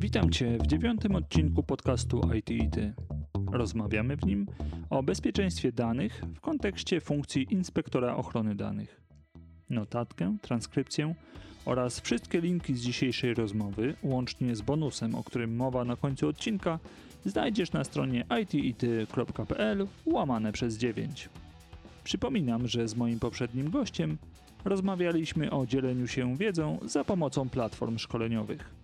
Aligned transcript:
Witam 0.00 0.30
Cię 0.30 0.58
w 0.58 0.66
dziewiątym 0.66 1.16
odcinku 1.16 1.62
podcastu 1.62 2.20
IT 2.34 2.50
i 2.50 2.70
Ty. 2.70 2.94
Rozmawiamy 3.52 4.16
w 4.16 4.26
nim 4.26 4.46
o 4.90 5.02
bezpieczeństwie 5.02 5.72
danych 5.72 6.22
w 6.34 6.40
kontekście 6.40 7.00
funkcji 7.00 7.46
inspektora 7.50 8.16
ochrony 8.16 8.54
danych. 8.54 9.00
Notatkę, 9.70 10.36
transkrypcję 10.42 11.14
oraz 11.64 12.00
wszystkie 12.00 12.40
linki 12.40 12.74
z 12.74 12.80
dzisiejszej 12.80 13.34
rozmowy, 13.34 13.94
łącznie 14.02 14.56
z 14.56 14.62
bonusem, 14.62 15.14
o 15.14 15.24
którym 15.24 15.56
mowa 15.56 15.84
na 15.84 15.96
końcu 15.96 16.28
odcinka, 16.28 16.78
znajdziesz 17.24 17.72
na 17.72 17.84
stronie 17.84 18.24
itity.pl 18.40 19.86
łamane 20.06 20.52
przez 20.52 20.76
9. 20.76 21.28
Przypominam, 22.04 22.68
że 22.68 22.88
z 22.88 22.96
moim 22.96 23.18
poprzednim 23.18 23.70
gościem 23.70 24.18
rozmawialiśmy 24.64 25.50
o 25.50 25.66
dzieleniu 25.66 26.06
się 26.06 26.36
wiedzą 26.36 26.78
za 26.82 27.04
pomocą 27.04 27.48
platform 27.48 27.98
szkoleniowych. 27.98 28.78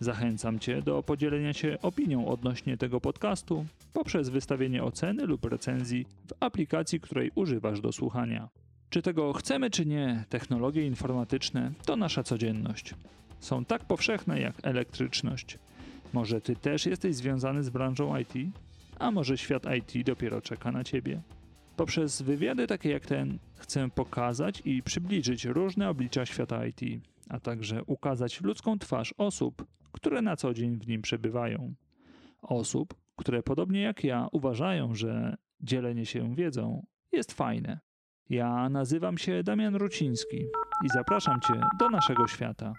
Zachęcam 0.00 0.58
Cię 0.58 0.82
do 0.82 1.02
podzielenia 1.02 1.52
się 1.52 1.78
opinią 1.82 2.26
odnośnie 2.26 2.76
tego 2.76 3.00
podcastu 3.00 3.66
poprzez 3.92 4.28
wystawienie 4.28 4.84
oceny 4.84 5.26
lub 5.26 5.44
recenzji 5.44 6.06
w 6.26 6.32
aplikacji, 6.40 7.00
której 7.00 7.30
używasz 7.34 7.80
do 7.80 7.92
słuchania. 7.92 8.48
Czy 8.90 9.02
tego 9.02 9.32
chcemy, 9.32 9.70
czy 9.70 9.86
nie, 9.86 10.24
technologie 10.28 10.86
informatyczne 10.86 11.72
to 11.86 11.96
nasza 11.96 12.22
codzienność. 12.22 12.94
Są 13.40 13.64
tak 13.64 13.84
powszechne 13.84 14.40
jak 14.40 14.54
elektryczność. 14.62 15.58
Może 16.12 16.40
Ty 16.40 16.56
też 16.56 16.86
jesteś 16.86 17.14
związany 17.14 17.62
z 17.64 17.70
branżą 17.70 18.16
IT? 18.16 18.34
A 18.98 19.10
może 19.10 19.38
świat 19.38 19.62
IT 19.78 20.06
dopiero 20.06 20.40
czeka 20.40 20.72
na 20.72 20.84
Ciebie? 20.84 21.20
Poprzez 21.76 22.22
wywiady 22.22 22.66
takie 22.66 22.90
jak 22.90 23.06
ten 23.06 23.38
chcę 23.54 23.90
pokazać 23.90 24.62
i 24.64 24.82
przybliżyć 24.82 25.44
różne 25.44 25.88
oblicza 25.90 26.26
świata 26.26 26.66
IT, 26.66 26.80
a 27.28 27.40
także 27.40 27.84
ukazać 27.84 28.40
ludzką 28.40 28.78
twarz 28.78 29.14
osób, 29.18 29.66
które 29.98 30.22
na 30.22 30.36
co 30.36 30.54
dzień 30.54 30.78
w 30.78 30.88
nim 30.88 31.02
przebywają. 31.02 31.74
Osób, 32.42 32.94
które 33.16 33.42
podobnie 33.42 33.80
jak 33.80 34.04
ja 34.04 34.28
uważają, 34.32 34.94
że 34.94 35.36
dzielenie 35.60 36.06
się 36.06 36.34
wiedzą 36.34 36.86
jest 37.12 37.32
fajne. 37.32 37.80
Ja 38.30 38.68
nazywam 38.68 39.18
się 39.18 39.42
Damian 39.42 39.74
Ruciński 39.74 40.36
i 40.84 40.88
zapraszam 40.94 41.40
Cię 41.40 41.60
do 41.78 41.88
naszego 41.88 42.28
świata. 42.28 42.72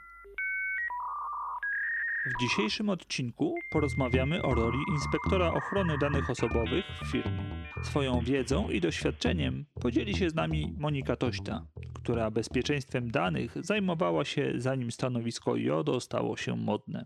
W 2.30 2.42
dzisiejszym 2.42 2.90
odcinku 2.90 3.56
porozmawiamy 3.70 4.42
o 4.42 4.56
roli 4.56 4.78
inspektora 4.92 5.54
ochrony 5.54 5.98
danych 5.98 6.30
osobowych 6.30 6.86
w 7.04 7.12
firmie. 7.12 7.68
Swoją 7.84 8.20
wiedzą 8.20 8.70
i 8.70 8.82
doświadczeniem 8.82 9.66
podzieli 9.82 10.16
się 10.16 10.30
z 10.30 10.36
nami 10.36 10.74
Monika 10.78 11.16
Tośta, 11.16 11.68
która 11.94 12.32
bezpieczeństwem 12.32 13.12
danych 13.12 13.66
zajmowała 13.66 14.26
się 14.26 14.54
zanim 14.56 14.92
stanowisko 14.92 15.56
JODO 15.56 16.00
stało 16.00 16.38
się 16.38 16.56
modne. 16.56 17.06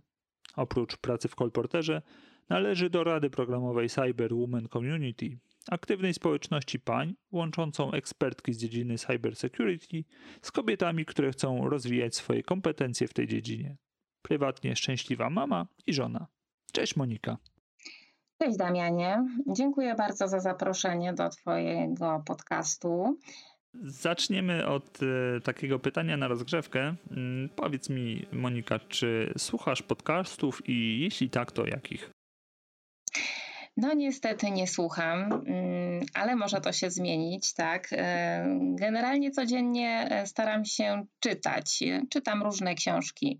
Oprócz 0.55 0.97
pracy 0.97 1.27
w 1.27 1.35
kolporterze 1.35 2.01
należy 2.49 2.89
do 2.89 3.03
Rady 3.03 3.29
Programowej 3.29 3.89
Cyber 3.89 4.35
Women 4.35 4.67
Community, 4.69 5.39
aktywnej 5.69 6.13
społeczności 6.13 6.79
pań 6.79 7.15
łączącą 7.31 7.91
ekspertki 7.91 8.53
z 8.53 8.57
dziedziny 8.57 8.97
cybersecurity 8.97 10.03
z 10.41 10.51
kobietami, 10.51 11.05
które 11.05 11.31
chcą 11.31 11.69
rozwijać 11.69 12.15
swoje 12.15 12.43
kompetencje 12.43 13.07
w 13.07 13.13
tej 13.13 13.27
dziedzinie. 13.27 13.77
Prywatnie 14.23 14.75
szczęśliwa 14.75 15.29
mama 15.29 15.67
i 15.87 15.93
żona. 15.93 16.27
Cześć 16.71 16.95
Monika. 16.95 17.37
Cześć 18.41 18.57
Damianie. 18.57 19.25
Dziękuję 19.47 19.95
bardzo 19.95 20.27
za 20.27 20.39
zaproszenie 20.39 21.13
do 21.13 21.29
Twojego 21.29 22.23
podcastu. 22.25 23.19
Zaczniemy 23.83 24.67
od 24.67 24.99
e, 25.03 25.41
takiego 25.41 25.79
pytania 25.79 26.17
na 26.17 26.27
rozgrzewkę. 26.27 26.95
Mm, 27.11 27.49
powiedz 27.55 27.89
mi, 27.89 28.25
Monika, 28.31 28.79
czy 28.79 29.33
słuchasz 29.37 29.81
podcastów 29.81 30.61
i 30.69 30.99
jeśli 30.99 31.29
tak, 31.29 31.51
to 31.51 31.65
jakich? 31.65 32.11
No 33.77 33.93
niestety 33.93 34.51
nie 34.51 34.67
słucham, 34.67 35.33
mm, 35.33 36.05
ale 36.13 36.35
może 36.35 36.61
to 36.61 36.71
się 36.71 36.89
zmienić, 36.89 37.53
tak. 37.53 37.87
E, 37.91 38.59
generalnie 38.59 39.31
codziennie 39.31 40.07
e, 40.09 40.27
staram 40.27 40.65
się 40.65 41.05
czytać. 41.19 41.79
Czytam 42.09 42.43
różne 42.43 42.75
książki 42.75 43.39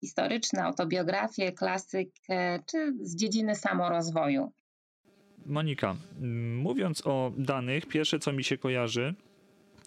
historyczne, 0.00 0.62
autobiografie, 0.64 1.52
klasykę 1.52 2.62
czy 2.66 2.92
z 3.00 3.16
dziedziny 3.16 3.54
samorozwoju. 3.54 4.52
Monika, 5.46 5.96
mówiąc 6.56 7.06
o 7.06 7.32
danych, 7.38 7.86
pierwsze 7.86 8.18
co 8.18 8.32
mi 8.32 8.44
się 8.44 8.58
kojarzy, 8.58 9.14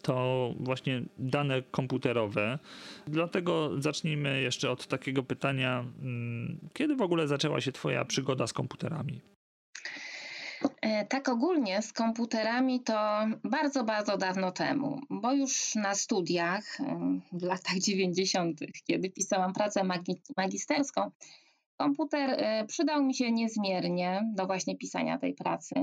to 0.02 0.50
właśnie 0.60 1.02
dane 1.20 1.62
komputerowe. 1.62 2.60
Dlatego 3.08 3.82
zacznijmy 3.82 4.42
jeszcze 4.42 4.72
od 4.72 4.88
takiego 4.88 5.24
pytania: 5.24 5.86
mm, 6.02 6.70
kiedy 6.74 6.96
w 6.96 7.02
ogóle 7.02 7.28
zaczęła 7.28 7.62
się 7.62 7.72
Twoja 7.72 8.06
przygoda 8.06 8.48
z 8.48 8.54
komputerami? 8.54 9.22
E, 10.84 11.06
tak 11.06 11.30
ogólnie 11.30 11.82
z 11.82 11.94
komputerami 11.94 12.80
to 12.80 13.26
bardzo, 13.44 13.84
bardzo 13.84 14.18
dawno 14.18 14.52
temu, 14.52 15.02
bo 15.10 15.34
już 15.34 15.76
na 15.76 15.96
studiach 15.96 16.80
e, 16.80 17.20
w 17.32 17.44
latach 17.44 17.78
90., 17.80 18.60
kiedy 18.88 19.10
pisałam 19.10 19.54
pracę 19.54 19.82
magisterską, 20.38 21.12
komputer 21.78 22.30
e, 22.30 22.66
przydał 22.66 23.04
mi 23.04 23.16
się 23.16 23.32
niezmiernie 23.32 24.32
do 24.36 24.46
właśnie 24.46 24.78
pisania 24.78 25.18
tej 25.18 25.34
pracy. 25.34 25.76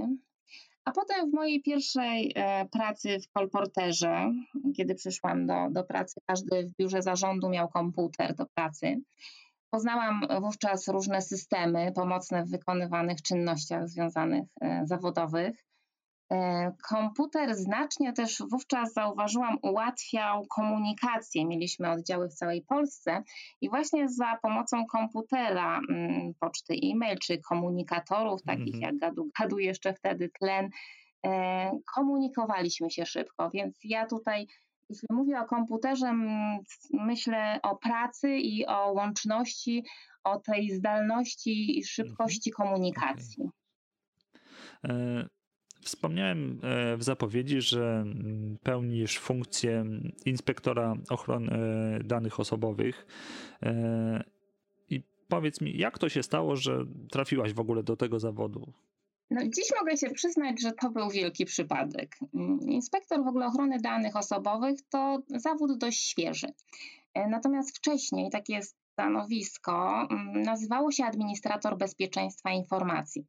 A 0.85 0.93
potem 0.93 1.31
w 1.31 1.35
mojej 1.35 1.63
pierwszej 1.63 2.35
pracy 2.73 3.21
w 3.21 3.33
kolporterze, 3.33 4.33
kiedy 4.77 4.95
przyszłam 4.95 5.47
do, 5.47 5.55
do 5.71 5.85
pracy, 5.85 6.21
każdy 6.27 6.67
w 6.67 6.77
biurze 6.77 7.03
zarządu 7.03 7.49
miał 7.49 7.69
komputer 7.69 8.35
do 8.35 8.47
pracy. 8.47 9.01
Poznałam 9.71 10.21
wówczas 10.41 10.89
różne 10.89 11.23
systemy 11.23 11.93
pomocne 11.93 12.45
w 12.45 12.51
wykonywanych 12.51 13.23
czynnościach 13.23 13.89
związanych 13.89 14.45
e, 14.61 14.83
zawodowych. 14.85 15.65
E, 16.33 16.73
komputer 16.89 17.55
znacznie 17.55 18.13
też 18.13 18.43
wówczas 18.51 18.93
zauważyłam 18.93 19.59
ułatwiał 19.63 20.47
komunikację. 20.47 21.47
Mieliśmy 21.47 21.91
oddziały 21.91 22.29
w 22.29 22.35
całej 22.35 22.63
Polsce 22.63 23.23
i 23.61 23.69
właśnie 23.69 24.09
za 24.09 24.39
pomocą 24.43 24.87
komputera, 24.87 25.81
mm, 25.91 26.35
poczty 26.41 26.75
e-mail 26.85 27.19
czy 27.19 27.39
komunikatorów, 27.39 28.43
takich 28.43 28.75
-hmm. 28.75 28.83
jak 28.83 28.99
gadu, 28.99 29.31
gadu 29.41 29.59
jeszcze 29.59 29.95
wtedy 29.95 30.31
tlen, 30.39 30.71
e, 31.27 31.71
komunikowaliśmy 31.95 32.91
się 32.91 33.07
szybko. 33.07 33.51
Więc 33.51 33.79
ja 33.85 34.07
tutaj 34.07 34.47
jeśli 34.91 35.09
mówię 35.11 35.41
o 35.41 35.45
komputerze, 35.45 36.13
myślę 36.93 37.61
o 37.63 37.77
pracy 37.77 38.31
i 38.37 38.67
o 38.67 38.93
łączności, 38.93 39.85
o 40.25 40.41
tej 40.41 40.71
zdalności 40.71 41.79
i 41.79 41.85
szybkości 41.85 42.51
mhm. 42.51 42.69
komunikacji. 42.69 43.45
Okay. 44.85 44.97
E, 44.97 45.29
wspomniałem 45.83 46.61
e, 46.63 46.97
w 46.97 47.03
zapowiedzi, 47.03 47.61
że 47.61 48.05
pełnisz 48.63 49.19
funkcję 49.19 49.85
inspektora 50.25 50.95
ochrony 51.11 51.53
e, 51.53 52.05
danych 52.05 52.41
osobowych. 52.41 53.07
I 54.89 55.03
powiedz 55.29 55.61
mi, 55.61 55.79
jak 55.79 55.99
to 55.99 56.09
się 56.09 56.23
stało, 56.23 56.57
że 56.57 56.85
trafiłaś 57.11 57.53
w 57.53 57.61
ogóle 57.61 57.83
do 57.83 57.97
tego 57.97 58.21
zawodu? 58.21 58.73
No, 59.31 59.41
dziś 59.45 59.65
mogę 59.81 59.97
się 59.97 60.11
przyznać, 60.11 60.61
że 60.61 60.73
to 60.73 60.91
był 60.91 61.11
wielki 61.11 61.45
przypadek. 61.45 62.17
Mm, 62.35 62.61
inspektor 62.61 63.25
w 63.25 63.29
ogóle 63.29 63.47
ochrony 63.47 63.81
danych 63.81 64.17
osobowych 64.17 64.81
to 64.89 65.19
zawód 65.29 65.79
dość 65.79 66.09
świeży. 66.09 66.47
E, 67.15 67.29
natomiast 67.29 67.77
wcześniej 67.77 68.31
takie 68.31 68.61
stanowisko 68.63 70.07
mm, 70.11 70.43
nazywało 70.43 70.93
się 70.93 71.05
administrator 71.05 71.79
bezpieczeństwa 71.79 72.51
informacji. 72.51 73.27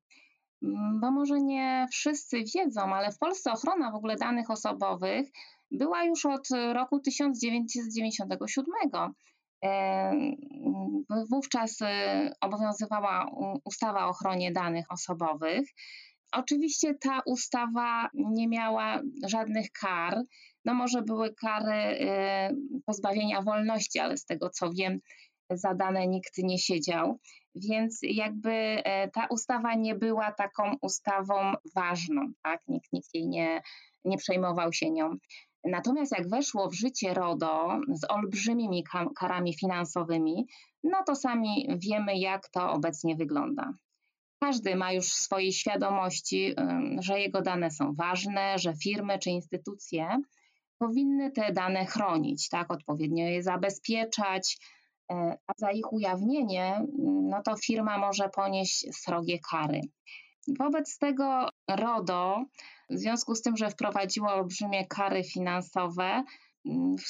Mm, 0.64 1.00
bo 1.00 1.12
może 1.12 1.42
nie 1.42 1.88
wszyscy 1.92 2.44
wiedzą, 2.56 2.82
ale 2.82 3.12
w 3.12 3.18
Polsce 3.18 3.52
ochrona 3.52 3.92
w 3.92 3.96
ogóle 3.96 4.16
danych 4.16 4.50
osobowych 4.50 5.28
była 5.72 6.04
już 6.04 6.26
od 6.26 6.48
roku 6.74 7.00
1997. 7.00 8.74
E, 9.66 10.12
wówczas 11.30 11.82
e, 11.82 12.32
obowiązywała 12.42 13.32
ustawa 13.66 14.06
o 14.06 14.10
ochronie 14.10 14.52
danych 14.52 14.86
osobowych. 14.90 15.70
Oczywiście 16.32 16.96
ta 16.96 17.22
ustawa 17.26 18.10
nie 18.14 18.48
miała 18.48 19.02
żadnych 19.28 19.72
kar. 19.72 20.22
No 20.66 20.74
może 20.74 21.02
były 21.02 21.34
kary 21.34 21.74
e, 21.74 22.50
pozbawienia 22.86 23.42
wolności, 23.42 24.00
ale 24.00 24.18
z 24.18 24.26
tego 24.26 24.50
co 24.50 24.70
wiem, 24.74 25.00
za 25.50 25.74
dane 25.74 26.08
nikt 26.08 26.38
nie 26.38 26.60
siedział. 26.60 27.20
Więc 27.56 28.00
jakby 28.04 28.84
ta 29.14 29.28
ustawa 29.30 29.76
nie 29.76 29.96
była 29.96 30.32
taką 30.32 30.76
ustawą 30.82 31.54
ważną, 31.76 32.22
tak? 32.44 32.62
Nikt, 32.68 32.94
nikt 32.94 33.10
jej 33.14 33.28
nie, 33.28 33.62
nie 34.06 34.18
przejmował 34.18 34.74
się 34.74 34.92
nią. 34.92 35.18
Natomiast 35.64 36.12
jak 36.18 36.30
weszło 36.30 36.70
w 36.70 36.74
życie 36.74 37.14
RODO 37.14 37.80
z 37.94 38.12
olbrzymimi 38.12 38.84
karami 39.16 39.54
finansowymi, 39.54 40.48
no 40.84 41.04
to 41.06 41.16
sami 41.16 41.68
wiemy, 41.78 42.18
jak 42.18 42.50
to 42.50 42.72
obecnie 42.72 43.16
wygląda. 43.16 43.74
Każdy 44.44 44.76
ma 44.76 44.92
już 44.92 45.06
w 45.06 45.18
swojej 45.18 45.54
świadomości, 45.54 46.56
że 47.00 47.20
jego 47.20 47.42
dane 47.42 47.72
są 47.72 47.94
ważne, 47.94 48.60
że 48.60 48.74
firmy 48.74 49.20
czy 49.20 49.30
instytucje 49.30 50.18
powinny 50.78 51.32
te 51.32 51.52
dane 51.52 51.86
chronić, 51.86 52.50
tak, 52.50 52.74
odpowiednio 52.74 53.26
je 53.26 53.44
zabezpieczać, 53.44 54.58
a 55.48 55.54
za 55.58 55.72
ich 55.72 55.94
ujawnienie 55.94 56.86
no 57.30 57.42
to 57.44 57.56
firma 57.58 57.98
może 57.98 58.30
ponieść 58.30 58.96
srogie 58.96 59.40
kary. 59.52 59.82
Wobec 60.48 60.98
tego 60.98 61.50
RODO, 61.70 62.46
w 62.90 62.98
związku 62.98 63.36
z 63.36 63.42
tym, 63.42 63.58
że 63.58 63.70
wprowadziło 63.70 64.34
olbrzymie 64.34 64.88
kary 64.88 65.24
finansowe, 65.24 66.24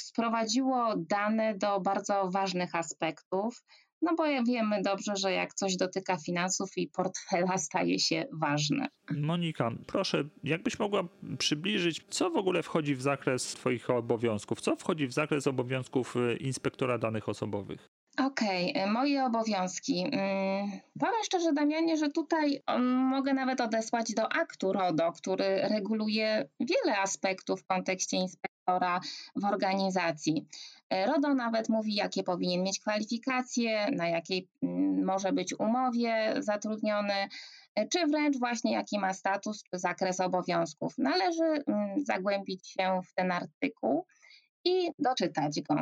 wprowadziło 0.08 0.94
dane 0.96 1.54
do 1.58 1.80
bardzo 1.80 2.30
ważnych 2.30 2.74
aspektów, 2.74 3.62
no 4.02 4.14
bo 4.16 4.24
wiemy 4.46 4.82
dobrze, 4.82 5.16
że 5.16 5.32
jak 5.32 5.54
coś 5.54 5.76
dotyka 5.76 6.16
finansów 6.16 6.70
i 6.76 6.88
portfela 6.88 7.58
staje 7.68 7.98
się 7.98 8.24
ważne. 8.32 8.88
Monika, 9.10 9.70
proszę, 9.86 10.24
jakbyś 10.44 10.78
mogła 10.78 11.04
przybliżyć, 11.38 12.06
co 12.08 12.30
w 12.30 12.36
ogóle 12.36 12.62
wchodzi 12.62 12.94
w 12.94 13.02
zakres 13.02 13.54
Twoich 13.54 13.90
obowiązków? 13.90 14.60
Co 14.60 14.76
wchodzi 14.76 15.06
w 15.06 15.12
zakres 15.12 15.46
obowiązków 15.46 16.16
y, 16.16 16.36
inspektora 16.36 16.98
danych 16.98 17.28
osobowych? 17.28 17.91
Okej, 18.18 18.70
okay, 18.70 18.86
moje 18.86 19.24
obowiązki. 19.24 20.04
Mm, 20.12 20.70
powiem 21.00 21.24
szczerze, 21.24 21.52
Damianie, 21.52 21.96
że 21.96 22.10
tutaj 22.10 22.62
mm, 22.66 22.86
mogę 22.86 23.34
nawet 23.34 23.60
odesłać 23.60 24.14
do 24.14 24.32
aktu 24.32 24.72
RODO, 24.72 25.12
który 25.12 25.68
reguluje 25.68 26.48
wiele 26.60 26.98
aspektów 26.98 27.62
w 27.62 27.66
kontekście 27.66 28.16
inspektora 28.16 29.00
w 29.36 29.44
organizacji. 29.44 30.46
RODO 31.06 31.34
nawet 31.34 31.68
mówi, 31.68 31.94
jakie 31.94 32.22
powinien 32.22 32.62
mieć 32.62 32.80
kwalifikacje, 32.80 33.90
na 33.90 34.08
jakiej 34.08 34.48
mm, 34.62 35.04
może 35.04 35.32
być 35.32 35.54
umowie 35.58 36.34
zatrudniony, 36.38 37.28
czy 37.90 38.06
wręcz 38.06 38.38
właśnie 38.38 38.72
jaki 38.72 38.98
ma 38.98 39.14
status 39.14 39.62
czy 39.62 39.78
zakres 39.78 40.20
obowiązków. 40.20 40.98
Należy 40.98 41.64
zagłębić 42.04 42.68
się 42.68 43.00
w 43.10 43.14
ten 43.14 43.32
artykuł 43.32 44.06
i 44.64 44.90
doczytać 44.98 45.60
go. 45.60 45.74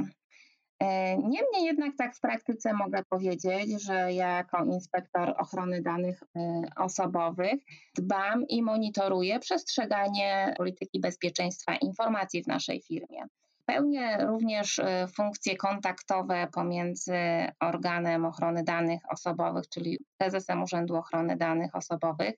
Niemniej 1.19 1.65
jednak 1.65 1.97
tak 1.99 2.17
w 2.17 2.21
praktyce 2.21 2.73
mogę 2.73 3.05
powiedzieć, 3.09 3.83
że 3.83 4.13
ja 4.13 4.29
jako 4.29 4.65
inspektor 4.65 5.35
ochrony 5.39 5.83
danych 5.83 6.23
e, 6.37 6.63
osobowych 6.77 7.55
dbam 7.97 8.47
i 8.49 8.63
monitoruję 8.63 9.39
przestrzeganie 9.39 10.55
polityki 10.57 11.01
bezpieczeństwa 11.01 11.77
informacji 11.77 12.43
w 12.43 12.47
naszej 12.47 12.83
firmie. 12.83 13.25
Pełnię 13.67 14.19
również 14.27 14.79
e, 14.79 15.09
funkcje 15.17 15.57
kontaktowe 15.57 16.49
pomiędzy 16.53 17.17
organem 17.61 18.25
ochrony 18.25 18.65
danych 18.65 19.01
osobowych, 19.11 19.69
czyli 19.69 19.99
prezesem 20.19 20.63
Urzędu 20.63 20.97
Ochrony 20.97 21.37
Danych 21.37 21.75
Osobowych. 21.75 22.35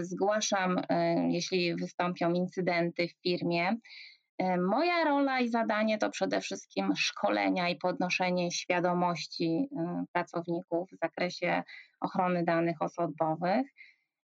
Zgłaszam, 0.00 0.80
jeśli 1.28 1.74
wystąpią 1.74 2.32
incydenty 2.32 3.08
w 3.08 3.22
firmie, 3.22 3.76
moja 4.58 5.04
rola 5.04 5.40
i 5.40 5.48
zadanie 5.48 5.98
to 5.98 6.10
przede 6.10 6.40
wszystkim 6.40 6.96
szkolenia 6.96 7.68
i 7.68 7.76
podnoszenie 7.76 8.50
świadomości 8.50 9.68
e, 9.76 10.04
pracowników 10.12 10.90
w 10.90 10.98
zakresie 11.02 11.62
ochrony 12.00 12.44
danych 12.44 12.82
osobowych. 12.82 13.66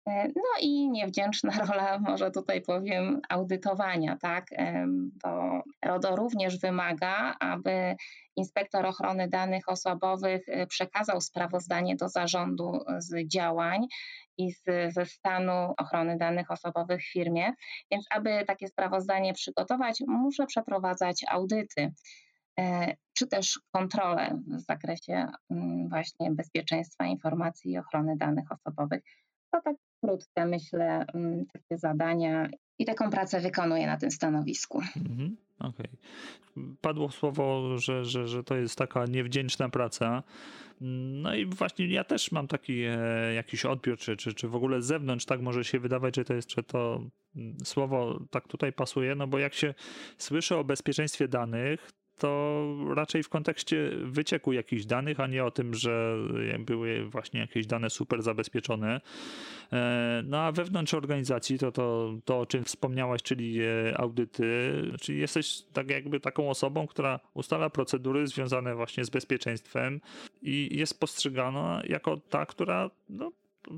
E, 0.07 0.29
no 0.29 0.61
i 0.61 0.91
niewdzięczna 0.91 1.53
rola, 1.69 1.99
może 1.99 2.31
tutaj 2.31 2.63
powiem, 2.63 3.21
audytowania, 3.29 4.17
tak? 4.17 4.47
Bo 5.23 5.63
RODO 5.85 6.17
również 6.17 6.61
wymaga, 6.61 7.35
aby 7.41 7.97
inspektor 8.37 8.87
ochrony 8.87 9.29
danych 9.29 9.69
osobowych 9.69 10.47
przekazał 10.69 11.21
sprawozdanie 11.21 11.97
do 11.97 12.09
zarządu 12.09 12.81
z 12.99 13.29
działań 13.29 13.87
i 14.39 14.53
z, 14.53 14.63
ze 14.95 15.07
stanu 15.07 15.75
ochrony 15.77 16.19
danych 16.19 16.51
osobowych 16.51 17.01
w 17.03 17.13
firmie. 17.13 17.53
Więc 17.91 18.07
aby 18.11 18.45
takie 18.47 18.69
sprawozdanie 18.69 19.33
przygotować, 19.33 20.03
muszę 20.07 20.47
przeprowadzać 20.47 21.25
audyty 21.29 21.93
e, 22.59 22.95
czy 23.15 23.27
też 23.27 23.61
kontrolę 23.73 24.41
w 24.47 24.61
zakresie 24.61 25.27
mm, 25.51 25.89
właśnie 25.89 26.31
bezpieczeństwa 26.31 27.07
informacji 27.07 27.73
i 27.73 27.79
ochrony 27.79 28.17
danych 28.17 28.53
osobowych. 28.53 29.03
To 29.51 29.61
tak 29.65 29.77
wkrótce, 29.97 30.47
myślę, 30.47 31.07
mm, 31.15 31.47
takie 31.53 31.79
zadania 31.79 32.49
i 32.79 32.85
taką 32.85 33.11
pracę 33.11 33.41
wykonuję 33.41 33.87
na 33.87 33.97
tym 33.97 34.11
stanowisku. 34.11 34.81
Mhm, 34.97 35.37
Okej. 35.59 35.71
Okay. 35.71 36.77
Padło 36.81 37.11
słowo, 37.11 37.79
że, 37.79 38.05
że, 38.05 38.29
że 38.29 38.45
to 38.45 38.57
jest 38.57 38.79
taka 38.79 39.05
niewdzięczna 39.05 39.69
praca. 39.69 40.23
No 40.81 41.35
i 41.35 41.47
właśnie 41.47 41.87
ja 41.87 42.05
też 42.05 42.33
mam 42.33 42.49
taki 42.49 42.83
e, 42.83 42.99
jakiś 43.35 43.65
odbiór, 43.65 43.99
czy, 43.99 44.17
czy, 44.17 44.35
czy 44.35 44.49
w 44.49 44.57
ogóle 44.57 44.83
z 44.83 44.87
zewnątrz 44.87 45.25
tak 45.25 45.41
może 45.41 45.65
się 45.65 45.81
wydawać, 45.81 46.17
że 46.17 46.25
to 46.25 46.35
jest, 46.35 46.53
że 46.53 46.63
to 46.63 47.01
mm, 47.37 47.57
słowo 47.65 48.21
tak 48.31 48.49
tutaj 48.49 48.73
pasuje, 48.73 49.15
no 49.15 49.27
bo 49.27 49.39
jak 49.39 49.55
się 49.55 49.75
słyszy 50.19 50.57
o 50.57 50.65
bezpieczeństwie 50.65 51.29
danych, 51.29 51.91
to 52.19 52.65
raczej 52.95 53.23
w 53.23 53.29
kontekście 53.29 53.91
wycieku 54.03 54.53
jakichś 54.53 54.85
danych, 54.85 55.21
a 55.21 55.27
nie 55.27 55.45
o 55.45 55.51
tym, 55.51 55.75
że 55.75 56.17
były 56.59 57.05
właśnie 57.05 57.41
jakieś 57.41 57.67
dane 57.67 57.91
super 57.91 58.23
zabezpieczone. 58.23 59.01
E, 59.73 60.23
no 60.25 60.41
a 60.41 60.53
wewnątrz 60.53 60.95
organizacji 60.95 61.59
to, 61.59 61.73
to, 61.73 62.15
to 62.25 62.41
o 62.41 62.47
czym 62.47 62.65
wspomniałaś, 62.65 63.23
czyli 63.23 63.59
e, 63.63 63.99
audyty, 63.99 64.73
czyli 65.01 65.19
jesteś 65.19 65.63
tak 65.73 65.91
jakby 65.91 66.21
taką 66.21 66.51
osobą, 66.51 66.87
która 66.87 67.21
ustala 67.35 67.71
procedury 67.71 68.27
związane 68.27 68.75
właśnie 68.75 69.05
z 69.05 69.11
bezpieczeństwem 69.11 70.01
i 70.43 70.79
jest 70.79 71.01
postrzegana 71.01 71.83
jako 71.89 72.17
ta, 72.17 72.47
która 72.47 72.91
no, 73.09 73.33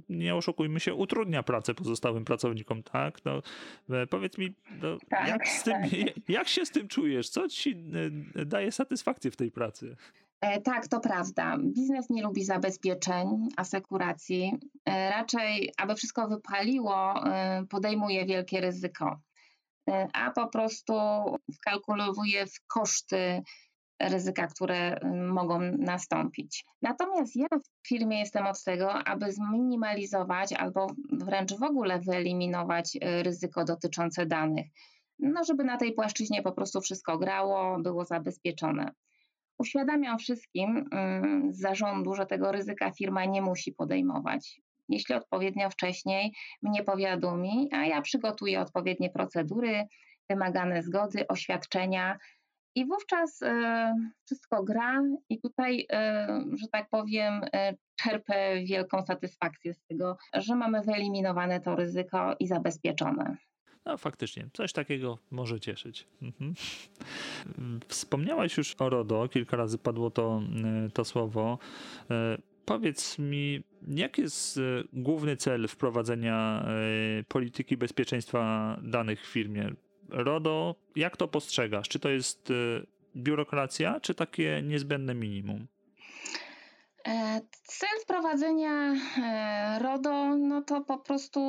nie 0.09 0.35
oszukujmy 0.35 0.81
się, 0.81 0.94
utrudnia 0.94 1.43
pracę 1.43 1.75
pozostałym 1.75 2.25
pracownikom, 2.25 2.82
tak? 2.82 3.25
No, 3.25 3.43
e, 3.91 4.06
powiedz 4.06 4.38
mi, 4.38 4.55
no, 4.82 4.99
tak, 5.11 5.29
jak, 5.29 5.43
tym, 5.65 5.75
tak. 5.82 5.91
jak 6.29 6.49
się 6.49 6.67
z 6.67 6.71
tym 6.71 6.88
czujesz? 6.88 7.29
Co 7.29 7.49
ci 7.49 7.85
e, 8.37 8.44
daje 8.44 8.73
satysfakcję 8.73 9.31
w 9.31 9.37
tej 9.37 9.50
pracy? 9.50 9.97
E, 10.41 10.61
tak, 10.61 10.88
to 10.88 11.00
prawda. 11.00 11.59
Biznes 11.59 12.11
nie 12.11 12.23
lubi 12.23 12.44
zabezpieczeń, 12.44 13.49
asekuracji. 13.56 14.53
Raczej, 14.87 15.73
aby 15.79 15.94
wszystko 15.94 16.29
wypaliło, 16.29 17.15
podejmuje 17.71 18.27
wielkie 18.27 18.61
ryzyko, 18.61 19.21
a 20.12 20.31
po 20.31 20.49
prostu 20.49 20.94
wkalkulowuje 21.55 22.47
w 22.47 22.67
koszty 22.67 23.43
ryzyka, 24.00 24.47
które 24.47 24.97
y, 25.05 25.11
mogą 25.14 25.61
nastąpić. 25.61 26.64
Natomiast 26.82 27.37
ja 27.37 27.47
w 27.49 27.88
firmie 27.88 28.19
jestem 28.19 28.47
od 28.47 28.64
tego, 28.64 28.93
aby 28.93 29.32
zminimalizować 29.32 30.52
albo 30.52 30.87
wręcz 31.12 31.52
w 31.55 31.62
ogóle 31.62 32.00
wyeliminować 32.00 32.97
y, 32.97 33.23
ryzyko 33.23 33.64
dotyczące 33.64 34.26
danych. 34.26 34.67
No, 35.19 35.44
żeby 35.44 35.64
na 35.64 35.76
tej 35.76 35.93
płaszczyźnie 35.93 36.43
po 36.43 36.52
prostu 36.52 36.81
wszystko 36.81 37.19
grało, 37.19 37.79
było 37.79 38.05
zabezpieczone. 38.05 38.93
Uświadamiam 39.58 40.19
wszystkim 40.19 40.76
y, 40.76 41.53
z 41.53 41.61
zarządu, 41.61 42.14
że 42.14 42.26
tego 42.26 42.53
ryzyka 42.53 42.91
firma 42.91 43.25
nie 43.25 43.43
musi 43.43 43.73
podejmować. 43.73 44.61
Jeśli 44.88 45.14
odpowiednio 45.14 45.70
wcześniej 45.70 46.32
mnie 46.63 46.84
powiadomi, 46.84 47.69
a 47.72 47.86
ja 47.86 48.03
przygotuję 48.03 48.60
odpowiednie 48.60 49.10
procedury, 49.10 49.86
wymagane 50.31 50.82
zgody, 50.82 51.29
oświadczenia, 51.29 52.19
i 52.74 52.86
wówczas 52.86 53.43
e, 53.43 53.94
wszystko 54.24 54.62
gra, 54.62 55.03
i 55.29 55.41
tutaj, 55.41 55.86
e, 55.93 56.44
że 56.60 56.69
tak 56.69 56.89
powiem, 56.89 57.41
e, 57.53 57.74
czerpę 57.96 58.65
wielką 58.65 59.03
satysfakcję 59.03 59.74
z 59.74 59.82
tego, 59.82 60.17
że 60.34 60.55
mamy 60.55 60.82
wyeliminowane 60.82 61.60
to 61.60 61.77
ryzyko 61.77 62.36
i 62.41 62.46
zabezpieczone. 62.46 63.36
No 63.86 63.96
faktycznie, 63.96 64.48
coś 64.53 64.72
takiego 64.72 65.19
może 65.31 65.60
cieszyć. 65.60 66.08
Mhm. 66.22 66.55
Wspomniałaś 67.89 68.56
już 68.56 68.74
o 68.79 68.89
RODO, 68.91 69.29
kilka 69.29 69.56
razy 69.56 69.79
padło 69.79 70.10
to, 70.10 70.43
to 70.94 71.05
słowo. 71.05 71.58
Powiedz 72.65 73.19
mi, 73.19 73.62
jaki 73.89 74.22
jest 74.22 74.60
główny 74.93 75.36
cel 75.36 75.69
wprowadzenia 75.69 76.67
polityki 77.29 77.77
bezpieczeństwa 77.77 78.77
danych 78.82 79.22
w 79.22 79.27
firmie? 79.27 79.70
RODO, 80.12 80.74
jak 80.96 81.17
to 81.17 81.29
postrzegasz? 81.29 81.88
Czy 81.88 81.98
to 81.98 82.08
jest 82.08 82.50
y, 82.50 82.86
biurokracja, 83.17 84.00
czy 84.00 84.14
takie 84.14 84.62
niezbędne 84.62 85.14
minimum? 85.14 85.67
E, 87.08 87.40
cel 87.62 88.00
wprowadzenia 88.02 88.94
e, 89.19 89.79
RODO, 89.79 90.36
no 90.36 90.62
to 90.62 90.81
po 90.81 90.98
prostu 90.98 91.40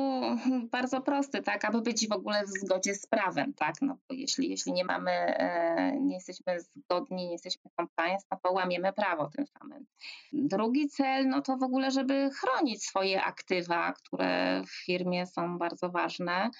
bardzo 0.70 1.00
prosty, 1.00 1.42
tak, 1.42 1.64
aby 1.64 1.82
być 1.82 2.08
w 2.08 2.12
ogóle 2.12 2.44
w 2.44 2.48
zgodzie 2.48 2.94
z 2.94 3.06
prawem, 3.06 3.54
tak, 3.54 3.74
no 3.82 3.98
bo 4.08 4.14
jeśli, 4.14 4.50
jeśli 4.50 4.72
nie 4.72 4.84
mamy, 4.84 5.10
e, 5.10 6.00
nie 6.00 6.14
jesteśmy 6.14 6.60
zgodni, 6.60 7.26
nie 7.26 7.32
jesteśmy 7.32 7.70
compliance, 7.76 8.26
no 8.30 8.38
to 8.42 8.52
łamiemy 8.52 8.92
prawo 8.92 9.30
tym 9.36 9.46
samym. 9.46 9.86
Drugi 10.32 10.88
cel, 10.88 11.28
no 11.28 11.42
to 11.42 11.56
w 11.56 11.62
ogóle, 11.62 11.90
żeby 11.90 12.30
chronić 12.30 12.84
swoje 12.84 13.22
aktywa, 13.22 13.92
które 13.92 14.62
w 14.66 14.84
firmie 14.84 15.26
są 15.26 15.58
bardzo 15.58 15.90
ważne, 15.90 16.50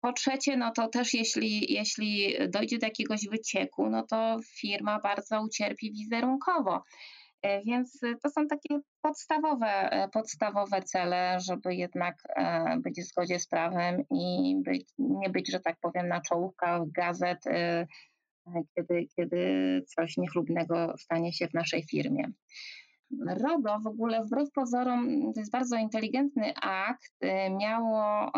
po 0.00 0.12
trzecie, 0.12 0.56
no 0.56 0.72
to 0.72 0.88
też 0.88 1.14
jeśli, 1.14 1.72
jeśli 1.72 2.34
dojdzie 2.48 2.78
do 2.78 2.86
jakiegoś 2.86 3.28
wycieku, 3.30 3.90
no 3.90 4.02
to 4.02 4.36
firma 4.60 5.00
bardzo 5.00 5.42
ucierpi 5.42 5.92
wizerunkowo. 5.92 6.82
E, 7.42 7.62
więc 7.62 8.00
to 8.22 8.30
są 8.30 8.46
takie 8.46 8.80
podstawowe, 9.02 9.92
e, 9.92 10.08
podstawowe 10.08 10.82
cele, 10.82 11.38
żeby 11.40 11.74
jednak 11.74 12.14
być 12.78 13.00
w 13.00 13.04
zgodzie 13.04 13.38
z 13.38 13.48
prawem 13.48 14.02
i 14.10 14.54
być, 14.64 14.84
nie 14.98 15.30
być, 15.30 15.50
że 15.50 15.60
tak 15.60 15.76
powiem, 15.80 16.08
na 16.08 16.20
czołówkach 16.20 16.82
gazet 16.90 17.38
kiedy, 18.76 19.06
kiedy 19.16 19.82
coś 19.86 20.16
niechlubnego 20.16 20.94
stanie 20.98 21.32
się 21.32 21.48
w 21.48 21.54
naszej 21.54 21.84
firmie. 21.90 22.24
RODO 23.26 23.78
w 23.80 23.86
ogóle 23.86 24.24
wbrew 24.24 24.52
pozorom 24.52 25.32
to 25.34 25.40
jest 25.40 25.52
bardzo 25.52 25.76
inteligentny 25.76 26.54
akt, 26.62 27.14
miało 27.60 28.32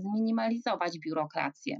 zminimalizować 0.00 0.98
biurokrację. 0.98 1.76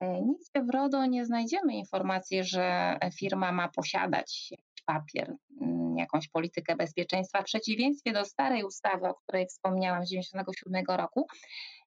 Nigdzie 0.00 0.62
w 0.62 0.74
RODO 0.74 1.06
nie 1.06 1.26
znajdziemy 1.26 1.74
informacji, 1.74 2.44
że 2.44 2.98
firma 3.18 3.52
ma 3.52 3.68
posiadać 3.68 4.50
papier, 4.86 5.34
mm, 5.60 5.96
jakąś 5.96 6.28
politykę 6.28 6.76
bezpieczeństwa, 6.76 7.40
w 7.40 7.44
przeciwieństwie 7.44 8.12
do 8.12 8.24
starej 8.24 8.64
ustawy, 8.64 9.08
o 9.08 9.14
której 9.14 9.46
wspomniałam 9.46 10.06
z 10.06 10.08
1997 10.08 10.96
roku, 10.96 11.26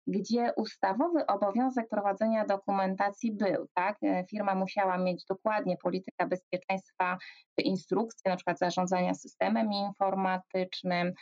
gdzie 0.08 0.54
ustawowy 0.56 1.26
obowiązek 1.26 1.90
prowadzenia 1.90 2.46
dokumentacji 2.46 3.32
był, 3.32 3.68
tak? 3.74 3.98
Firma 4.30 4.56
musiała 4.56 4.98
mieć 4.98 5.26
dokładnie 5.26 5.78
politykę 5.78 6.28
bezpieczeństwa, 6.28 7.18
instrukcje, 7.58 8.32
na 8.32 8.36
przykład 8.36 8.60
zarządzania 8.60 9.14
systemem 9.14 9.74
informatycznym, 9.74 11.14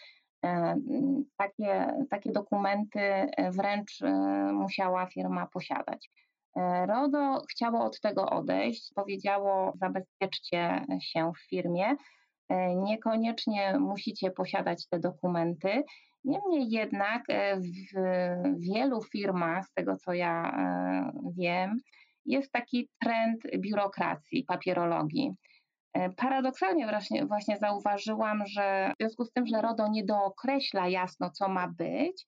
e, 0.45 0.75
takie, 1.37 1.93
takie 2.09 2.31
dokumenty 2.31 3.01
wręcz 3.51 4.01
e, 4.01 4.09
musiała 4.53 5.05
firma 5.05 5.47
posiadać. 5.47 6.09
E, 6.55 6.85
RODO 6.85 7.41
chciało 7.51 7.85
od 7.85 7.99
tego 7.99 8.29
odejść, 8.29 8.93
powiedziało: 8.95 9.73
zabezpieczcie 9.75 10.85
się 11.01 11.31
w 11.35 11.49
firmie, 11.49 11.95
niekoniecznie 12.75 13.79
musicie 13.79 14.31
posiadać 14.31 14.87
te 14.87 14.99
dokumenty. 14.99 15.83
Niemniej 16.25 16.69
jednak 16.69 17.23
e, 17.29 17.59
w 17.59 18.59
wielu 18.59 19.03
firmach, 19.03 19.65
z 19.65 19.73
tego 19.73 19.97
co 19.97 20.13
ja 20.13 20.51
e, 20.51 21.11
wiem, 21.37 21.77
jest 22.25 22.51
taki 22.51 22.89
trend 23.01 23.41
biurokracji, 23.57 24.43
papierologii. 24.43 25.31
E, 25.93 26.09
paradoksalnie 26.09 26.87
właśnie, 26.87 27.25
właśnie 27.25 27.57
zauważyłam, 27.57 28.45
że 28.45 28.91
w 28.93 28.97
związku 28.99 29.25
z 29.25 29.31
tym, 29.31 29.47
że 29.47 29.61
RODO 29.61 29.87
nie 29.87 30.03
dookreśla 30.03 30.87
jasno, 30.87 31.29
co 31.29 31.49
ma 31.49 31.67
być, 31.67 32.25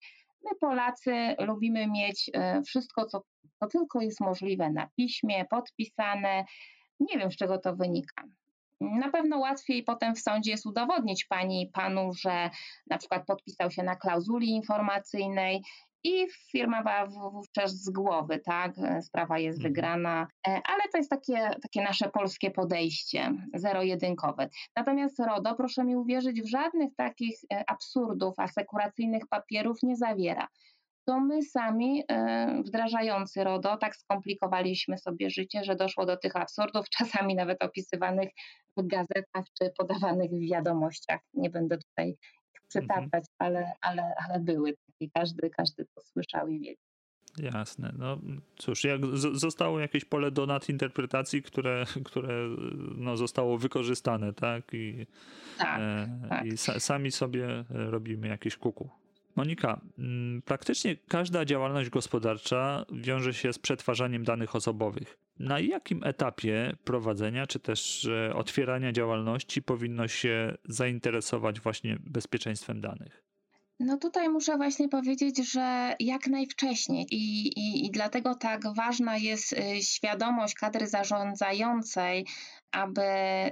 my 0.50 0.56
Polacy 0.60 1.36
lubimy 1.40 1.88
mieć 1.88 2.32
wszystko, 2.66 3.06
co, 3.06 3.22
co 3.60 3.68
tylko 3.68 4.02
jest 4.02 4.22
możliwe 4.22 4.70
na 4.70 4.88
piśmie, 4.98 5.46
podpisane. 5.46 6.46
Nie 7.00 7.18
wiem, 7.18 7.32
z 7.32 7.36
czego 7.36 7.58
to 7.58 7.76
wynika. 7.76 8.24
Na 8.82 9.12
pewno 9.12 9.38
łatwiej 9.38 9.84
potem 9.84 10.16
w 10.16 10.20
sądzie 10.20 10.52
jest 10.52 10.66
udowodnić 10.66 11.26
pani 11.26 11.70
panu, 11.74 12.14
że 12.14 12.50
na 12.90 12.98
przykład 12.98 13.26
podpisał 13.26 13.72
się 13.72 13.84
na 13.84 13.96
klauzuli 13.96 14.50
informacyjnej 14.50 15.62
i 16.04 16.28
firma 16.52 16.84
była 16.84 17.32
wówczas 17.32 17.72
z 17.72 17.90
głowy, 17.90 18.40
tak? 18.40 18.74
Sprawa 19.02 19.40
jest 19.40 19.58
mhm. 19.60 19.74
wygrana, 19.74 20.28
e, 20.48 20.62
ale 20.66 20.84
to 20.92 20.98
jest 20.98 21.10
takie, 21.10 21.50
takie 21.62 21.82
nasze 21.82 22.10
polskie 22.10 22.52
podejście, 22.52 23.34
zero-jedynkowe. 23.54 24.50
Natomiast 24.76 25.20
RODO, 25.20 25.56
proszę 25.56 25.84
mi 25.84 25.96
uwierzyć, 25.96 26.42
w 26.42 26.50
żadnych 26.50 26.96
takich 26.96 27.40
e, 27.54 27.64
absurdów 27.70 28.40
asekuracyjnych 28.40 29.28
papierów 29.28 29.78
nie 29.84 29.96
zawiera 29.96 30.48
to 31.08 31.20
my 31.20 31.44
sami 31.44 32.04
e, 32.08 32.62
wdrażający 32.66 33.44
RODO 33.44 33.78
tak 33.78 33.96
skomplikowaliśmy 33.96 34.98
sobie 34.98 35.30
życie, 35.30 35.64
że 35.64 35.76
doszło 35.76 36.06
do 36.06 36.18
tych 36.18 36.36
absurdów, 36.36 36.90
czasami 36.98 37.36
nawet 37.36 37.64
opisywanych 37.64 38.30
w 38.78 38.88
gazetach 38.88 39.46
czy 39.60 39.72
podawanych 39.78 40.32
w 40.32 40.50
wiadomościach. 40.50 41.20
Nie 41.34 41.50
będę 41.50 41.78
tutaj 41.78 42.16
przytaczać, 42.68 43.14
mhm. 43.14 43.26
ale, 43.40 43.72
ale, 43.82 44.14
ale 44.28 44.40
były 44.40 44.74
takie, 44.74 45.12
każdy, 45.14 45.50
każdy 45.50 45.86
to 45.86 46.02
słyszał 46.02 46.48
i 46.48 46.60
wiedział. 46.60 46.88
Jasne. 47.38 47.94
No 47.98 48.20
cóż, 48.58 48.84
jak 48.84 49.02
zostało 49.34 49.80
jakieś 49.80 50.06
pole 50.06 50.32
do 50.32 50.46
nadinterpretacji, 50.46 51.44
które, 51.44 51.86
które 52.06 52.50
no, 52.96 53.18
zostało 53.18 53.58
wykorzystane, 53.58 54.34
tak? 54.34 54.74
I, 54.74 55.06
tak, 55.58 55.80
e, 55.82 56.20
tak. 56.30 56.46
i 56.46 56.58
sa, 56.58 56.80
sami 56.80 57.12
sobie 57.12 57.66
robimy 57.70 58.28
jakieś 58.28 58.58
kuku. 58.58 58.90
Monika, 59.36 59.82
mm, 59.98 60.42
praktycznie 60.42 60.96
każda 60.96 61.46
działalność 61.46 61.90
gospodarcza 61.90 62.86
wiąże 62.92 63.34
się 63.34 63.54
z 63.54 63.60
przetwarzaniem 63.60 64.24
danych 64.24 64.56
osobowych. 64.56 65.18
Na 65.40 65.60
jakim 65.60 66.04
etapie 66.04 66.76
prowadzenia 66.84 67.48
czy 67.48 67.60
też 67.60 68.10
otwierania 68.36 68.92
działalności 68.92 69.62
powinno 69.62 70.08
się 70.08 70.58
zainteresować 70.66 71.60
właśnie 71.60 71.98
bezpieczeństwem 72.00 72.82
danych? 72.82 73.28
No 73.80 73.98
tutaj 73.98 74.30
muszę 74.30 74.58
właśnie 74.58 74.90
powiedzieć, 74.90 75.52
że 75.52 75.96
jak 76.00 76.28
najwcześniej 76.28 77.06
i, 77.12 77.48
i, 77.48 77.86
i 77.86 77.92
dlatego 77.92 78.36
tak 78.36 78.62
ważna 78.76 79.18
jest 79.18 79.54
y, 79.54 79.82
świadomość 79.82 80.54
kadry 80.54 80.88
zarządzającej, 80.88 82.26
aby 82.72 83.02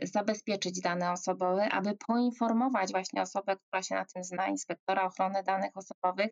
zabezpieczyć 0.04 0.82
dane 0.82 1.12
osobowe, 1.12 1.70
aby 1.70 1.98
poinformować 2.08 2.92
właśnie 2.92 3.22
osobę, 3.22 3.56
która 3.58 3.84
się 3.84 3.96
na 3.96 4.06
tym 4.06 4.24
zna, 4.24 4.48
inspektora 4.48 5.04
ochrony 5.04 5.44
danych 5.44 5.78
osobowych, 5.78 6.32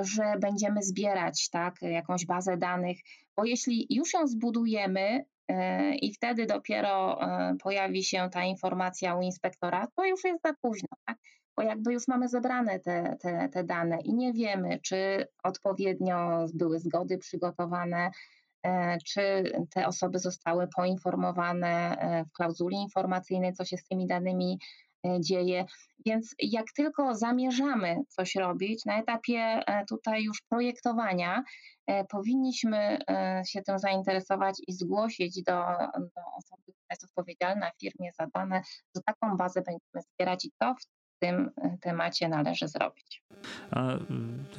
że 0.00 0.22
będziemy 0.40 0.82
zbierać 0.82 1.48
tak, 1.50 1.82
jakąś 1.82 2.26
bazę 2.26 2.56
danych, 2.56 2.96
bo 3.36 3.44
jeśli 3.44 3.86
już 3.90 4.14
ją 4.14 4.26
zbudujemy, 4.26 5.24
y, 5.50 5.54
i 5.94 6.14
wtedy 6.14 6.46
dopiero 6.46 7.18
pojawi 7.62 8.04
się 8.04 8.28
ta 8.32 8.44
informacja 8.44 9.14
u 9.14 9.22
inspektora, 9.22 9.86
to 9.96 10.04
już 10.04 10.24
jest 10.24 10.42
za 10.42 10.54
późno. 10.62 10.88
Tak? 11.04 11.18
bo 11.56 11.62
jakby 11.62 11.92
już 11.92 12.08
mamy 12.08 12.28
zebrane 12.28 12.80
te, 12.80 13.16
te, 13.20 13.48
te 13.48 13.64
dane 13.64 14.00
i 14.00 14.14
nie 14.14 14.32
wiemy, 14.32 14.78
czy 14.82 15.26
odpowiednio 15.42 16.46
były 16.54 16.80
zgody 16.80 17.18
przygotowane, 17.18 18.10
e, 18.62 18.98
czy 18.98 19.52
te 19.70 19.86
osoby 19.86 20.18
zostały 20.18 20.68
poinformowane 20.76 21.96
e, 21.98 22.24
w 22.24 22.32
klauzuli 22.32 22.76
informacyjnej, 22.76 23.52
co 23.52 23.64
się 23.64 23.76
z 23.76 23.84
tymi 23.84 24.06
danymi 24.06 24.58
e, 24.58 24.91
dzieje. 25.20 25.64
Więc 26.06 26.34
jak 26.38 26.66
tylko 26.76 27.14
zamierzamy 27.14 27.96
coś 28.08 28.34
robić 28.34 28.84
na 28.84 28.98
etapie 28.98 29.62
tutaj 29.88 30.22
już 30.22 30.42
projektowania, 30.48 31.42
powinniśmy 32.08 32.98
się 33.48 33.62
tym 33.62 33.78
zainteresować 33.78 34.56
i 34.66 34.72
zgłosić 34.72 35.42
do, 35.42 35.62
do 35.98 36.22
osoby, 36.36 36.62
która 36.62 36.86
jest 36.90 37.04
odpowiedzialna 37.04 37.70
w 37.70 37.80
firmie 37.80 38.10
za 38.20 38.26
dane, 38.34 38.62
że 38.96 39.02
taką 39.02 39.36
bazę 39.36 39.62
będziemy 39.62 40.12
zbierać 40.14 40.44
i 40.44 40.50
to 40.58 40.74
w 40.74 41.01
tym 41.22 41.50
e, 41.56 41.78
temacie 41.80 42.28
należy 42.28 42.68
zrobić. 42.68 43.22
A 43.70 43.98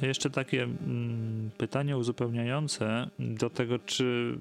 jeszcze 0.02 0.30
takie 0.30 0.68
pytanie 1.58 1.96
uzupełniające 1.96 3.10
do 3.18 3.50
tego, 3.50 3.78
czy 3.78 4.38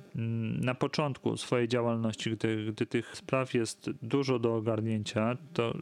na 0.62 0.76
początku 0.76 1.38
swojej 1.38 1.68
działalności, 1.68 2.32
gdy, 2.32 2.66
gdy 2.72 2.86
tych 2.86 3.18
spraw 3.18 3.54
jest 3.54 3.90
dużo 4.02 4.40
do 4.40 4.56
ogarnięcia, 4.56 5.38
to 5.54 5.78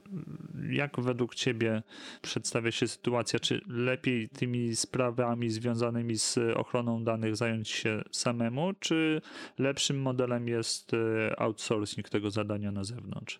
jak 0.69 0.99
według 0.99 1.35
Ciebie 1.35 1.83
przedstawia 2.21 2.71
się 2.71 2.87
sytuacja? 2.87 3.39
Czy 3.39 3.61
lepiej 3.67 4.29
tymi 4.29 4.75
sprawami 4.75 5.49
związanymi 5.49 6.15
z 6.17 6.37
ochroną 6.55 7.03
danych 7.03 7.35
zająć 7.35 7.69
się 7.69 8.01
samemu, 8.11 8.73
czy 8.79 9.21
lepszym 9.57 10.01
modelem 10.01 10.47
jest 10.47 10.93
e, 10.93 11.39
outsourcing 11.39 12.09
tego 12.09 12.31
zadania 12.31 12.71
na 12.71 12.83
zewnątrz? 12.83 13.39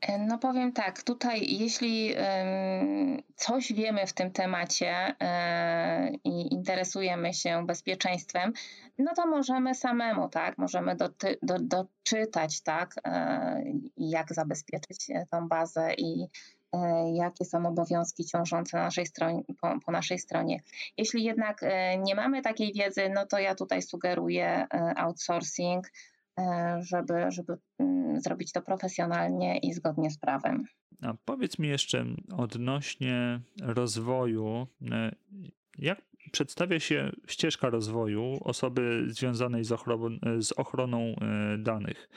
E, 0.00 0.18
no 0.18 0.38
powiem 0.38 0.72
tak, 0.72 1.02
tutaj 1.02 1.46
jeśli 1.48 2.14
coś 3.36 3.72
wiemy 3.72 4.06
w 4.06 4.12
tym 4.12 4.30
temacie 4.30 5.14
e, 5.20 6.10
i 6.24 6.54
interesujemy 6.54 7.34
się 7.34 7.66
bezpieczeństwem, 7.66 8.52
no 8.98 9.14
to 9.14 9.26
możemy 9.26 9.74
samemu, 9.74 10.28
tak, 10.28 10.58
możemy 10.58 10.96
doty, 10.96 11.38
do, 11.42 11.58
doczytać, 11.58 12.60
tak, 12.60 12.94
e, 13.04 13.64
jak 13.96 14.34
zabezpieczyć 14.34 15.06
tą 15.30 15.48
bazę 15.48 15.94
i 15.94 16.28
jakie 17.14 17.44
są 17.44 17.66
obowiązki 17.66 18.24
ciążące 18.24 18.76
na 18.76 18.82
naszej 18.82 19.06
stronie, 19.06 19.42
po, 19.60 19.80
po, 19.86 19.92
naszej 19.92 20.18
stronie. 20.18 20.60
Jeśli 20.96 21.24
jednak 21.24 21.60
nie 21.98 22.14
mamy 22.14 22.42
takiej 22.42 22.72
wiedzy, 22.72 23.10
no 23.14 23.26
to 23.26 23.38
ja 23.38 23.54
tutaj 23.54 23.82
sugeruję 23.82 24.66
outsourcing, 24.96 25.86
żeby, 26.80 27.30
żeby 27.30 27.58
mm, 27.78 28.20
zrobić 28.20 28.52
to 28.52 28.62
profesjonalnie 28.62 29.58
i 29.58 29.72
zgodnie 29.72 30.10
z 30.10 30.18
prawem. 30.18 30.64
A 31.02 31.14
powiedz 31.24 31.58
mi 31.58 31.68
jeszcze 31.68 32.04
odnośnie 32.36 33.40
rozwoju, 33.62 34.66
e, 34.90 35.12
jak 35.78 36.07
przedstawia 36.32 36.80
się 36.80 37.12
ścieżka 37.26 37.70
rozwoju 37.70 38.38
osoby 38.44 39.04
związanej 39.06 39.64
z 39.64 39.78
z 40.38 40.52
ochroną 40.52 41.00
e, 41.00 41.58
danych. 41.58 42.08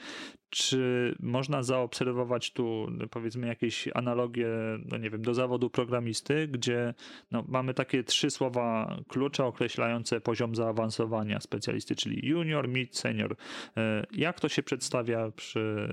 Czy 0.50 1.14
można 1.20 1.62
zaobserwować 1.62 2.52
tu, 2.52 2.86
powiedzmy, 3.10 3.46
jakieś 3.46 3.88
analogie, 3.94 4.48
no 4.90 4.98
nie 4.98 5.10
wiem, 5.10 5.22
do 5.22 5.34
zawodu 5.34 5.70
programisty, 5.70 6.48
gdzie 6.48 6.94
no, 7.30 7.44
mamy 7.48 7.74
takie 7.74 8.04
trzy 8.04 8.30
słowa 8.30 8.96
klucze 9.08 9.44
określające 9.44 10.20
poziom 10.20 10.54
zaawansowania 10.54 11.40
specjalisty, 11.40 11.96
czyli 11.96 12.28
junior, 12.28 12.68
mid, 12.68 12.96
senior. 12.96 13.36
E, 13.76 14.06
jak 14.12 14.40
to 14.40 14.48
się 14.48 14.62
przedstawia 14.62 15.30
przy, 15.30 15.88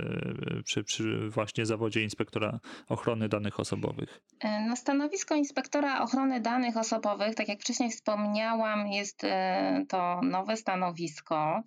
przy, 0.63 0.83
przy 0.83 1.29
właśnie 1.29 1.65
zawodzie 1.65 2.03
inspektora 2.03 2.59
ochrony 2.87 3.29
danych 3.29 3.59
osobowych? 3.59 4.21
E, 4.39 4.65
no, 4.67 4.75
stanowisko 4.75 5.35
inspektora 5.35 6.01
ochrony 6.01 6.41
danych 6.41 6.77
osobowych, 6.77 7.35
tak 7.35 7.47
jak 7.47 7.59
wcześniej 7.61 7.91
wspomniałam, 8.09 8.87
jest 8.87 9.23
e, 9.23 9.85
to 9.89 10.21
nowe 10.21 10.57
stanowisko. 10.57 11.61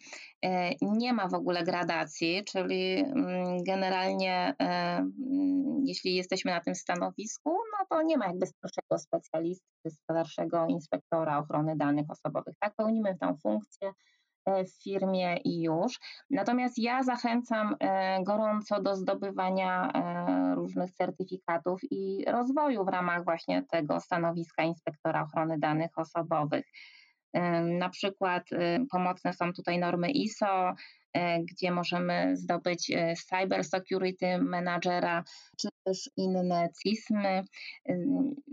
nie 0.83 1.13
ma 1.13 1.29
w 1.29 1.35
ogóle 1.35 1.65
gradacji, 1.65 2.45
czyli 2.45 2.99
mm, 2.99 3.65
generalnie 3.67 4.55
mm, 4.59 5.13
jeśli 5.85 6.15
jesteśmy 6.15 6.51
na 6.51 6.61
tym 6.61 6.75
stanowisku, 6.75 7.51
no 7.51 7.87
to 7.91 8.03
nie 8.03 8.19
ma 8.19 8.27
jakby 8.27 8.47
starszego 8.47 8.99
specjalisty, 8.99 9.91
starszego 9.91 10.67
inspektora 10.67 11.39
ochrony 11.39 11.77
danych 11.77 12.07
osobowych. 12.11 12.55
Tak, 12.61 12.75
pełnimy 12.77 13.19
tę 13.19 13.37
funkcję 13.43 13.93
E, 13.93 13.93
w 14.47 14.83
firmie 14.83 15.37
i 15.37 15.63
już. 15.63 15.99
Natomiast 16.31 16.79
ja 16.79 17.03
zachęcam 17.03 17.77
e, 17.81 18.23
gorąco 18.23 18.83
do 18.83 18.97
zdobywania 18.97 19.93
e, 19.93 20.55
różnych 20.55 20.93
certyfikatów 20.93 21.81
i 21.91 22.25
rozwoju 22.27 22.85
w 22.85 22.89
ramach 22.89 23.25
właśnie 23.25 23.63
tego 23.71 24.01
stanowiska 24.01 24.63
inspektora 24.63 25.23
ochrony 25.23 25.59
danych 25.59 25.91
osobowych. 25.97 26.65
Na 27.63 27.89
przykład 27.89 28.43
pomocne 28.91 29.33
są 29.33 29.53
tutaj 29.53 29.79
normy 29.79 30.11
ISO, 30.11 30.75
gdzie 31.51 31.71
możemy 31.71 32.37
zdobyć 32.37 32.93
Cyber 33.29 33.65
Security 33.65 34.39
Managera, 34.39 35.25
czy 35.59 35.69
też 35.85 36.11
inne 36.17 36.69
CISMy. 36.83 37.43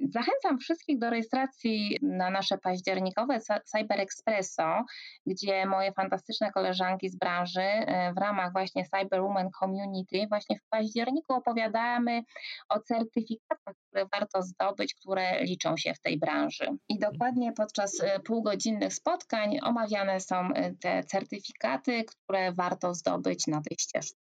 Zachęcam 0.10 0.60
wszystkich 0.60 1.00
do 1.00 1.10
rejestracji 1.10 1.98
na 2.02 2.30
nasze 2.30 2.58
październikowe 2.58 3.40
Cyber 3.66 4.00
Expresso, 4.00 4.84
gdzie 5.28 5.66
moje 5.66 5.92
fantastyczne 5.94 6.52
koleżanki 6.52 7.10
z 7.10 7.18
branży 7.18 7.68
w 8.16 8.18
ramach 8.18 8.52
właśnie 8.52 8.86
Cyber 8.86 9.22
Women 9.22 9.50
Community 9.60 10.28
właśnie 10.30 10.58
w 10.60 10.70
październiku 10.70 11.34
opowiadamy 11.34 12.24
o 12.70 12.80
certyfikatach, 12.80 13.76
które 13.88 14.06
warto 14.12 14.42
zdobyć, 14.42 14.94
które 14.94 15.44
liczą 15.44 15.78
się 15.78 15.94
w 15.94 16.02
tej 16.02 16.20
branży. 16.20 16.66
I 16.90 17.00
dokładnie 17.00 17.54
podczas 17.54 18.02
półgodzinnych 18.26 18.94
spotkań 18.94 19.60
omawiane 19.64 20.20
są 20.20 20.50
te 20.82 21.04
certyfikaty, 21.04 22.04
które 22.04 22.49
warto 22.54 22.94
zdobyć 22.94 23.48
na 23.48 23.62
tej 23.62 23.78
ścieżce. 23.80 24.20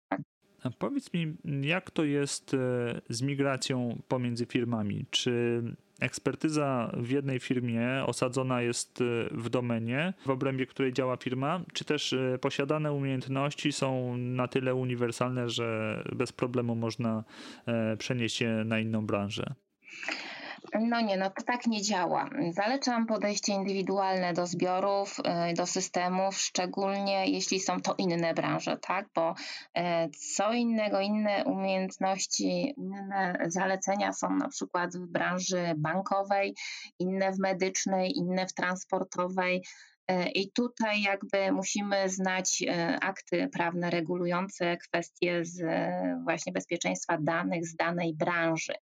A 0.62 0.70
powiedz 0.70 1.12
mi, 1.12 1.36
jak 1.62 1.90
to 1.90 2.04
jest 2.04 2.54
e, 2.54 2.56
z 3.08 3.22
migracją 3.22 4.02
pomiędzy 4.08 4.46
firmami? 4.46 5.06
Czy 5.10 5.62
ekspertyza 6.00 6.92
w 6.96 7.10
jednej 7.10 7.40
firmie 7.40 8.04
osadzona 8.06 8.62
jest 8.62 9.00
e, 9.00 9.04
w 9.30 9.48
domenie, 9.48 10.14
w 10.26 10.30
obrębie 10.30 10.66
której 10.66 10.92
działa 10.92 11.16
firma, 11.16 11.64
czy 11.72 11.84
też 11.84 12.12
e, 12.12 12.38
posiadane 12.40 12.92
umiejętności 12.92 13.72
są 13.72 14.16
na 14.16 14.48
tyle 14.48 14.74
uniwersalne, 14.74 15.48
że 15.48 16.02
bez 16.16 16.32
problemu 16.32 16.74
można 16.74 17.24
przenieść 17.98 18.40
je 18.40 18.48
na 18.48 18.78
inną 18.78 19.06
branżę? 19.06 19.54
No 20.74 21.00
nie, 21.00 21.16
no 21.16 21.30
to 21.30 21.42
tak 21.42 21.66
nie 21.66 21.82
działa. 21.82 22.30
Zalecam 22.50 23.06
podejście 23.06 23.52
indywidualne 23.52 24.32
do 24.32 24.46
zbiorów, 24.46 25.18
y, 25.18 25.54
do 25.54 25.66
systemów, 25.66 26.38
szczególnie 26.38 27.26
jeśli 27.26 27.60
są 27.60 27.80
to 27.80 27.94
inne 27.98 28.34
branże, 28.34 28.76
tak? 28.76 29.06
Bo 29.14 29.34
e, 29.74 30.08
co 30.08 30.52
innego, 30.52 31.00
inne 31.00 31.44
umiejętności, 31.44 32.74
inne 32.76 33.38
zalecenia 33.46 34.12
są 34.12 34.36
na 34.36 34.48
przykład 34.48 34.96
w 34.96 35.06
branży 35.06 35.72
bankowej, 35.76 36.54
inne 36.98 37.32
w 37.32 37.38
medycznej, 37.38 38.12
inne 38.16 38.46
w 38.46 38.54
transportowej. 38.54 39.64
E, 40.08 40.28
I 40.28 40.52
tutaj 40.52 41.02
jakby 41.02 41.52
musimy 41.52 42.08
znać 42.08 42.64
akty 43.02 43.48
prawne 43.48 43.90
regulujące 43.90 44.76
kwestie 44.76 45.44
z 45.44 45.62
właśnie 46.24 46.52
bezpieczeństwa 46.52 47.18
danych 47.20 47.66
z 47.66 47.76
danej 47.76 48.14
branży. 48.14 48.72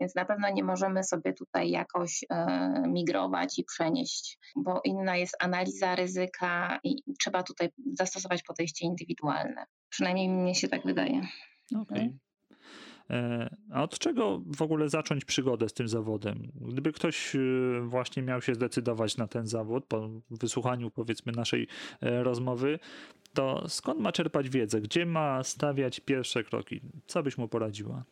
Więc 0.00 0.14
na 0.14 0.24
pewno 0.24 0.50
nie 0.50 0.64
możemy 0.64 1.04
sobie 1.04 1.32
tutaj 1.32 1.70
jakoś 1.70 2.24
e, 2.30 2.82
migrować 2.88 3.58
i 3.58 3.64
przenieść, 3.64 4.38
bo 4.56 4.80
inna 4.84 5.16
jest 5.16 5.36
analiza 5.42 5.94
ryzyka 5.94 6.80
i 6.84 7.02
trzeba 7.20 7.42
tutaj 7.42 7.68
zastosować 7.98 8.42
podejście 8.42 8.86
indywidualne. 8.86 9.66
Przynajmniej 9.88 10.28
mnie 10.28 10.54
się 10.54 10.68
tak 10.68 10.82
wydaje. 10.84 11.20
Okej. 11.76 11.82
Okay. 11.82 12.18
E, 13.10 13.50
a 13.72 13.82
od 13.82 13.98
czego 13.98 14.42
w 14.56 14.62
ogóle 14.62 14.88
zacząć 14.88 15.24
przygodę 15.24 15.68
z 15.68 15.72
tym 15.72 15.88
zawodem? 15.88 16.52
Gdyby 16.54 16.92
ktoś 16.92 17.36
e, 17.36 17.38
właśnie 17.82 18.22
miał 18.22 18.42
się 18.42 18.54
zdecydować 18.54 19.16
na 19.16 19.26
ten 19.28 19.46
zawód 19.46 19.84
po 19.84 20.08
wysłuchaniu 20.30 20.90
powiedzmy 20.90 21.32
naszej 21.32 21.68
rozmowy, 22.00 22.78
to 23.34 23.68
skąd 23.68 24.00
ma 24.00 24.12
czerpać 24.12 24.48
wiedzę? 24.48 24.80
Gdzie 24.80 25.06
ma 25.06 25.42
stawiać 25.42 26.00
pierwsze 26.00 26.44
kroki? 26.44 26.80
Co 27.06 27.22
byś 27.22 27.38
mu 27.38 27.48
poradziła? 27.48 28.04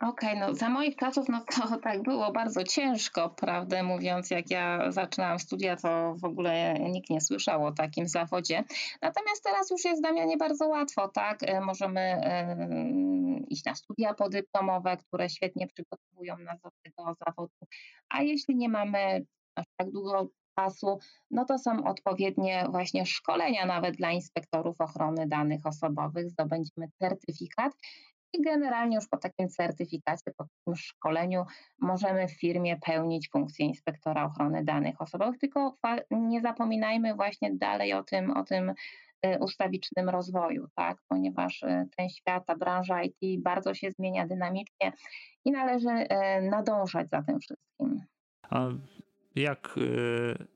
Okej, 0.00 0.38
no 0.38 0.54
za 0.54 0.68
moich 0.68 0.96
czasów 0.96 1.28
no 1.28 1.40
to 1.40 1.78
tak 1.84 2.02
było 2.02 2.32
bardzo 2.32 2.64
ciężko, 2.64 3.30
prawdę 3.30 3.82
mówiąc, 3.82 4.30
jak 4.30 4.50
ja 4.50 4.92
zaczynałam 4.92 5.38
studia, 5.38 5.76
to 5.76 6.14
w 6.14 6.24
ogóle 6.24 6.74
nikt 6.74 7.10
nie 7.10 7.20
słyszał 7.20 7.64
o 7.66 7.72
takim 7.72 8.08
zawodzie. 8.08 8.64
Natomiast 9.02 9.44
teraz 9.44 9.70
już 9.70 9.84
jest 9.84 10.02
Damianie 10.02 10.36
bardzo 10.36 10.68
łatwo, 10.68 11.08
tak? 11.08 11.42
E, 11.42 11.60
możemy 11.60 12.00
y, 12.00 13.44
iść 13.48 13.64
na 13.64 13.74
studia 13.74 14.14
podyplomowe, 14.14 14.96
które 14.96 15.28
świetnie 15.28 15.66
przygotowują 15.66 16.38
nas 16.38 16.60
do 16.60 16.70
tego 16.82 17.14
zawodu. 17.26 17.66
A 18.08 18.22
jeśli 18.22 18.56
nie 18.56 18.68
mamy 18.68 19.26
aż 19.54 19.64
tak 19.76 19.90
długo 19.90 20.28
czasu, 20.58 20.98
no 21.30 21.44
to 21.44 21.58
są 21.58 21.84
odpowiednie 21.84 22.66
właśnie 22.70 23.06
szkolenia 23.06 23.66
nawet 23.66 23.96
dla 23.96 24.10
inspektorów 24.10 24.80
ochrony 24.80 25.28
danych 25.28 25.66
osobowych. 25.66 26.30
Zdobędziemy 26.30 26.88
certyfikat 26.98 27.72
i 28.32 28.42
generalnie 28.42 28.96
już 28.96 29.08
po 29.08 29.16
takim 29.16 29.48
certyfikacie, 29.48 30.30
po 30.36 30.44
takim 30.44 30.76
szkoleniu 30.76 31.44
możemy 31.80 32.28
w 32.28 32.40
firmie 32.40 32.76
pełnić 32.86 33.28
funkcję 33.30 33.66
inspektora 33.66 34.24
ochrony 34.24 34.64
danych 34.64 35.00
osobowych, 35.00 35.38
tylko 35.38 35.76
nie 36.10 36.40
zapominajmy 36.40 37.14
właśnie 37.14 37.54
dalej 37.54 37.92
o 37.92 38.02
tym, 38.02 38.30
o 38.30 38.44
tym 38.44 38.72
y, 39.26 39.38
ustawicznym 39.40 40.08
rozwoju, 40.08 40.66
tak? 40.74 40.98
ponieważ 41.08 41.62
y, 41.62 41.88
ten 41.96 42.08
świat, 42.08 42.46
ta 42.46 42.56
branża 42.56 43.02
IT 43.02 43.42
bardzo 43.42 43.74
się 43.74 43.90
zmienia 43.90 44.26
dynamicznie 44.26 44.92
i 45.44 45.50
należy 45.50 45.88
y, 45.88 46.06
nadążać 46.42 47.10
za 47.10 47.22
tym 47.22 47.40
wszystkim. 47.40 48.02
A 48.42 48.68
jak 49.36 49.78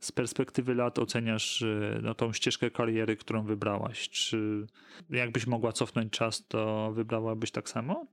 z 0.00 0.12
perspektywy 0.12 0.74
lat 0.74 0.98
oceniasz 0.98 1.64
no, 2.02 2.14
tą 2.14 2.32
ścieżkę 2.32 2.70
kariery, 2.70 3.16
którą 3.16 3.44
wybrałaś? 3.44 4.08
Czy 4.08 4.66
jakbyś 5.10 5.46
mogła 5.46 5.72
cofnąć 5.72 6.12
czas, 6.12 6.46
to 6.48 6.92
wybrałabyś 6.92 7.50
tak 7.50 7.68
samo? 7.68 8.06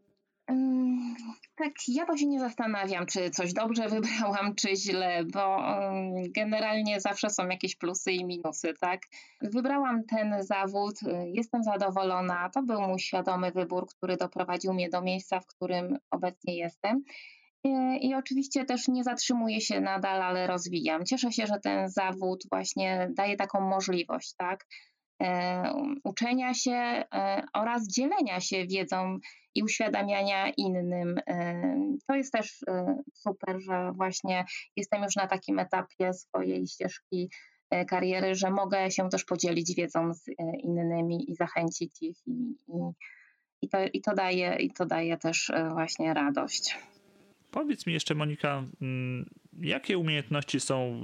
Mm, 0.47 1.15
tak, 1.55 1.73
ja 1.87 2.05
to 2.05 2.17
się 2.17 2.25
nie 2.25 2.39
zastanawiam, 2.39 3.05
czy 3.05 3.29
coś 3.29 3.53
dobrze 3.53 3.89
wybrałam, 3.99 4.55
czy 4.55 4.75
źle, 4.75 5.23
bo 5.33 5.63
generalnie 6.29 7.01
zawsze 7.01 7.29
są 7.29 7.47
jakieś 7.47 7.75
plusy 7.75 8.11
i 8.11 8.25
minusy, 8.25 8.73
tak? 8.81 9.01
Wybrałam 9.41 10.03
ten 10.03 10.43
zawód, 10.43 10.95
jestem 11.33 11.63
zadowolona. 11.63 12.49
To 12.49 12.63
był 12.63 12.81
mój 12.81 12.99
świadomy 12.99 13.51
wybór, 13.51 13.87
który 13.87 14.17
doprowadził 14.17 14.73
mnie 14.73 14.89
do 14.89 15.01
miejsca, 15.01 15.39
w 15.39 15.47
którym 15.47 15.97
obecnie 16.11 16.57
jestem. 16.57 17.03
E, 17.65 17.97
I 17.97 18.13
oczywiście 18.15 18.65
też 18.65 18.87
nie 18.87 19.03
zatrzymuję 19.03 19.61
się 19.61 19.81
nadal, 19.81 20.21
ale 20.21 20.47
rozwijam. 20.47 21.05
Cieszę 21.05 21.31
się, 21.31 21.47
że 21.47 21.59
ten 21.59 21.89
zawód 21.89 22.43
właśnie 22.51 23.09
daje 23.13 23.35
taką 23.35 23.61
możliwość, 23.61 24.33
tak? 24.37 24.65
E, 25.23 25.73
uczenia 26.03 26.53
się 26.53 26.71
e, 26.71 27.43
oraz 27.53 27.87
dzielenia 27.87 28.39
się 28.39 28.65
wiedzą 28.65 29.19
i 29.55 29.63
uświadamiania 29.63 30.49
innym. 30.57 31.15
To 32.07 32.15
jest 32.15 32.33
też 32.33 32.65
super, 33.13 33.59
że 33.59 33.91
właśnie 33.91 34.45
jestem 34.75 35.03
już 35.03 35.15
na 35.15 35.27
takim 35.27 35.59
etapie 35.59 36.13
swojej 36.13 36.67
ścieżki 36.67 37.29
kariery, 37.87 38.35
że 38.35 38.51
mogę 38.51 38.91
się 38.91 39.09
też 39.09 39.25
podzielić 39.25 39.75
wiedzą 39.75 40.13
z 40.13 40.25
innymi 40.63 41.31
i 41.31 41.35
zachęcić 41.35 42.01
ich 42.01 42.17
i, 42.27 42.31
i, 42.67 42.93
i, 43.61 43.69
to, 43.69 43.77
i, 43.93 44.01
to, 44.01 44.15
daje, 44.15 44.55
i 44.55 44.71
to 44.71 44.85
daje 44.85 45.17
też 45.17 45.51
właśnie 45.73 46.13
radość. 46.13 46.77
Powiedz 47.57 47.87
mi 47.87 47.93
jeszcze, 47.93 48.15
Monika, 48.15 48.63
mm, 48.81 49.29
jakie 49.61 49.97
umiejętności 49.97 50.59
są 50.59 50.75
e, 50.75 51.03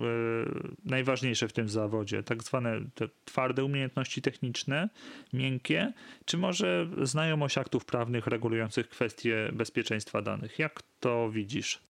najważniejsze 0.85 1.47
w 1.47 1.53
tym 1.53 1.69
zawodzie? 1.69 2.23
Tak 2.23 2.43
zwane 2.43 2.81
twarde 3.25 3.63
umiejętności 3.63 4.21
techniczne, 4.21 4.89
miękkie, 5.33 5.93
czy 6.25 6.37
może 6.37 6.87
znajomość 7.01 7.57
aktów 7.57 7.85
prawnych 7.85 8.27
regulujących 8.27 8.89
kwestie 8.89 9.49
bezpieczeństwa 9.53 10.21
danych? 10.21 10.59
Jak 10.59 10.81
to 10.99 11.29
widzisz? 11.29 11.83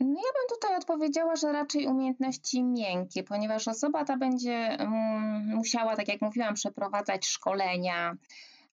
No 0.00 0.08
ja 0.08 0.32
bym 0.32 0.58
tutaj 0.58 0.76
odpowiedziała, 0.76 1.36
że 1.36 1.52
raczej 1.52 1.86
umiejętności 1.86 2.64
miękkie, 2.64 3.22
ponieważ 3.22 3.68
osoba 3.68 4.04
ta 4.04 4.16
będzie 4.16 4.56
mm, 4.56 5.56
musiała, 5.56 5.96
tak 5.96 6.08
jak 6.08 6.20
mówiłam, 6.20 6.54
przeprowadzać 6.54 7.26
szkolenia, 7.26 8.16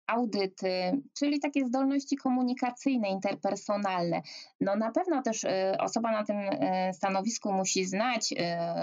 audyty, 0.10 1.02
czyli 1.18 1.40
takie 1.40 1.66
zdolności 1.66 2.18
komunikacyjne, 2.18 3.10
interpersonalne. 3.10 4.22
No 4.62 4.76
na 4.76 4.92
pewno 4.92 5.22
też 5.22 5.44
y, 5.44 5.50
osoba 5.80 6.12
na 6.12 6.24
tym 6.24 6.38
y, 6.38 6.94
stanowisku 6.94 7.54
musi 7.54 7.86
znać 7.86 8.32
y, 8.32 8.36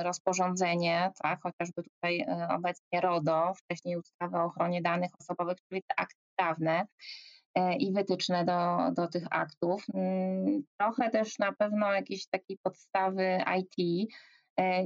rozporządzenie, 0.02 1.12
tak, 1.22 1.42
chociażby 1.42 1.82
tutaj 1.82 2.26
obecnie 2.48 3.00
RODO, 3.00 3.52
wcześniej 3.54 3.96
ustawę 3.96 4.38
o 4.38 4.44
ochronie 4.44 4.82
danych 4.82 5.10
osobowych, 5.20 5.56
czyli 5.68 5.82
te 5.82 6.00
akty 6.00 6.20
prawne 6.36 6.86
i 7.78 7.92
wytyczne 7.92 8.44
do, 8.44 8.78
do 8.92 9.08
tych 9.08 9.24
aktów. 9.30 9.84
Mm, 9.94 10.62
trochę 10.80 11.10
też 11.10 11.38
na 11.38 11.52
pewno 11.52 11.92
jakieś 11.92 12.26
takiej 12.26 12.58
podstawy 12.62 13.38
IT, 13.58 14.08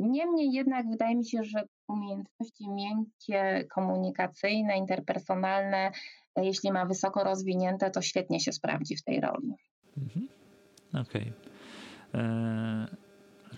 Niemniej 0.00 0.52
jednak 0.52 0.90
wydaje 0.90 1.16
mi 1.16 1.26
się, 1.26 1.44
że 1.44 1.62
umiejętności 1.88 2.70
miękkie, 2.70 3.64
komunikacyjne, 3.74 4.76
interpersonalne, 4.76 5.90
jeśli 6.37 6.72
ma 6.72 6.87
wysoko 6.87 7.24
rozwinięte, 7.24 7.90
to 7.90 8.02
świetnie 8.02 8.40
się 8.40 8.52
sprawdzi 8.52 8.96
w 8.96 9.02
tej 9.02 9.20
roli. 9.20 9.54
Mhm. 9.98 10.28
Okej. 10.94 11.33
Okay. 12.12 13.00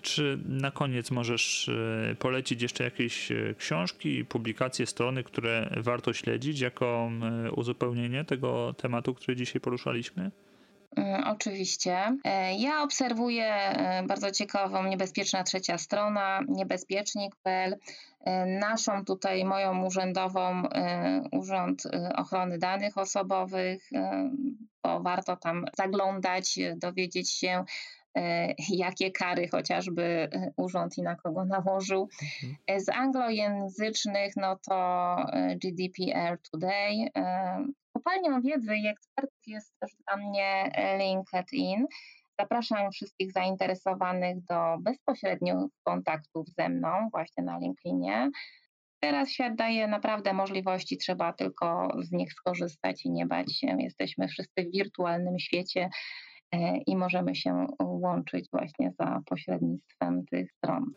Czy 0.01 0.39
na 0.45 0.71
koniec 0.71 1.11
możesz 1.11 1.69
e, 1.69 2.15
polecić 2.15 2.61
jeszcze 2.61 2.83
jakieś 2.83 3.31
e, 3.31 3.55
książki, 3.57 4.25
publikacje, 4.25 4.85
strony, 4.85 5.23
które 5.23 5.69
warto 5.77 6.13
śledzić 6.13 6.59
jako 6.59 7.09
e, 7.45 7.51
uzupełnienie 7.51 8.25
tego 8.25 8.73
tematu, 8.73 9.13
który 9.13 9.35
dzisiaj 9.35 9.61
poruszaliśmy? 9.61 10.31
Mm, 10.95 11.23
oczywiście. 11.27 12.17
Ja 12.57 12.83
obserwuję 12.83 13.75
bardzo 14.07 14.31
ciekawą, 14.31 14.83
niebezpieczna 14.83 15.43
trzecia 15.43 15.77
strona, 15.77 16.39
niebezpiecznik.pl. 16.47 17.77
Naszą 18.59 19.05
tutaj, 19.05 19.45
moją 19.45 19.85
urzędową, 19.85 20.63
Urząd 21.31 21.83
Ochrony 22.15 22.57
Danych 22.57 22.97
Osobowych, 22.97 23.89
bo 24.83 24.99
warto 24.99 25.37
tam 25.37 25.65
zaglądać, 25.77 26.59
dowiedzieć 26.77 27.31
się, 27.31 27.65
E, 28.17 28.53
jakie 28.69 29.11
kary 29.11 29.47
chociażby 29.47 30.03
e, 30.03 30.51
urząd 30.57 30.97
i 30.97 31.01
na 31.01 31.15
kogo 31.15 31.45
nałożył. 31.45 32.09
Mhm. 32.23 32.55
E, 32.67 32.79
z 32.79 32.89
anglojęzycznych, 32.89 34.33
no 34.35 34.59
to 34.67 35.15
GDPR 35.55 36.37
Today. 36.51 37.09
Kopalnią 38.03 38.41
wiedzy 38.41 38.75
i 38.75 38.87
ekspertów 38.87 39.47
jest 39.47 39.79
też 39.79 39.91
dla 40.07 40.17
mnie 40.17 40.71
LinkedIn. 40.99 41.85
Zapraszam 42.39 42.91
wszystkich 42.91 43.31
zainteresowanych 43.31 44.43
do 44.43 44.77
bezpośrednich 44.79 45.53
kontaktów 45.83 46.47
ze 46.49 46.69
mną 46.69 47.09
właśnie 47.11 47.43
na 47.43 47.59
LinkedInie. 47.59 48.29
Teraz 48.99 49.29
świat 49.29 49.55
daje 49.55 49.87
naprawdę 49.87 50.33
możliwości, 50.33 50.97
trzeba 50.97 51.33
tylko 51.33 51.97
z 52.01 52.11
nich 52.11 52.33
skorzystać 52.33 53.05
i 53.05 53.11
nie 53.11 53.25
bać 53.25 53.57
się. 53.57 53.77
Jesteśmy 53.79 54.27
wszyscy 54.27 54.63
w 54.63 54.71
wirtualnym 54.71 55.39
świecie 55.39 55.89
E, 55.89 56.32
i 56.87 56.95
możemy 56.97 57.35
się 57.35 57.67
łączyć 57.79 58.49
właśnie 58.51 58.91
za 58.99 59.21
pośrednictwem 59.25 60.25
tych 60.25 60.51
stron. 60.51 60.91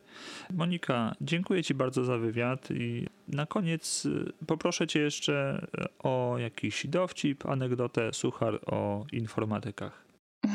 Monika, 0.51 1.15
dziękuję 1.21 1.63
Ci 1.63 1.75
bardzo 1.75 2.05
za 2.05 2.19
wywiad 2.19 2.71
i 2.71 3.07
na 3.29 3.47
koniec 3.47 4.07
y, 4.07 4.33
poproszę 4.47 4.87
Cię 4.87 5.01
jeszcze 5.01 5.67
o 5.99 6.39
jakiś 6.39 6.87
dowcip, 6.87 7.47
anegdotę, 7.47 8.13
suchar 8.13 8.61
o 8.67 9.05
informatykach. 9.13 10.07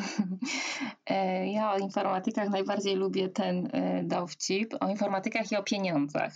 E, 1.05 1.51
ja 1.51 1.73
o 1.73 1.77
informatykach 1.77 2.49
najbardziej 2.49 2.95
lubię 2.95 3.29
ten 3.29 3.69
e, 3.73 4.03
dowcip, 4.03 4.73
o 4.79 4.89
informatykach 4.89 5.51
i 5.51 5.55
o 5.55 5.63
pieniądzach. 5.63 6.33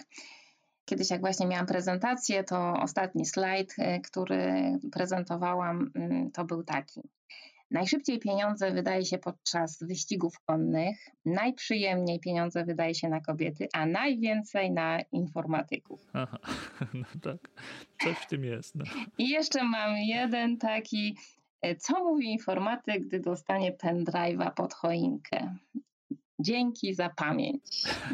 Kiedyś, 0.86 1.10
jak 1.10 1.22
właśnie 1.22 1.48
miałam 1.48 1.66
prezentację, 1.66 2.44
to 2.44 2.74
ostatni 2.82 3.26
slajd, 3.26 3.76
który 4.04 4.74
prezentowałam, 4.92 5.92
mm, 5.96 6.32
to 6.32 6.46
był 6.46 6.64
taki. 6.64 7.02
Najszybciej 7.72 8.20
pieniądze 8.20 8.72
wydaje 8.72 9.06
się 9.06 9.18
podczas 9.18 9.84
wyścigów 9.84 10.40
konnych, 10.40 10.98
najprzyjemniej 11.26 12.20
pieniądze 12.20 12.66
wydaje 12.66 12.96
się 12.96 13.10
na 13.10 13.22
kobiety, 13.22 13.68
a 13.74 13.86
najwięcej 13.86 14.72
na 14.72 15.02
informatyków. 15.12 16.10
Aha, 16.14 16.38
no 16.94 17.06
tak, 17.22 17.50
coś 18.04 18.18
w 18.18 18.28
tym 18.28 18.44
jest. 18.44 18.76
No. 18.76 18.86
I 19.18 19.30
jeszcze 19.30 19.64
mam 19.64 19.98
jeden 19.98 20.58
taki, 20.58 21.18
e, 21.62 21.76
co 21.76 22.04
mówi 22.04 22.32
informatyk, 22.32 23.08
gdy 23.08 23.20
dostanie 23.20 23.74
pendrive'a 23.74 24.54
pod 24.54 24.74
choinkę? 24.74 25.56
Dzięki 26.40 26.94
za 26.94 27.10
pamięć. 27.10 27.62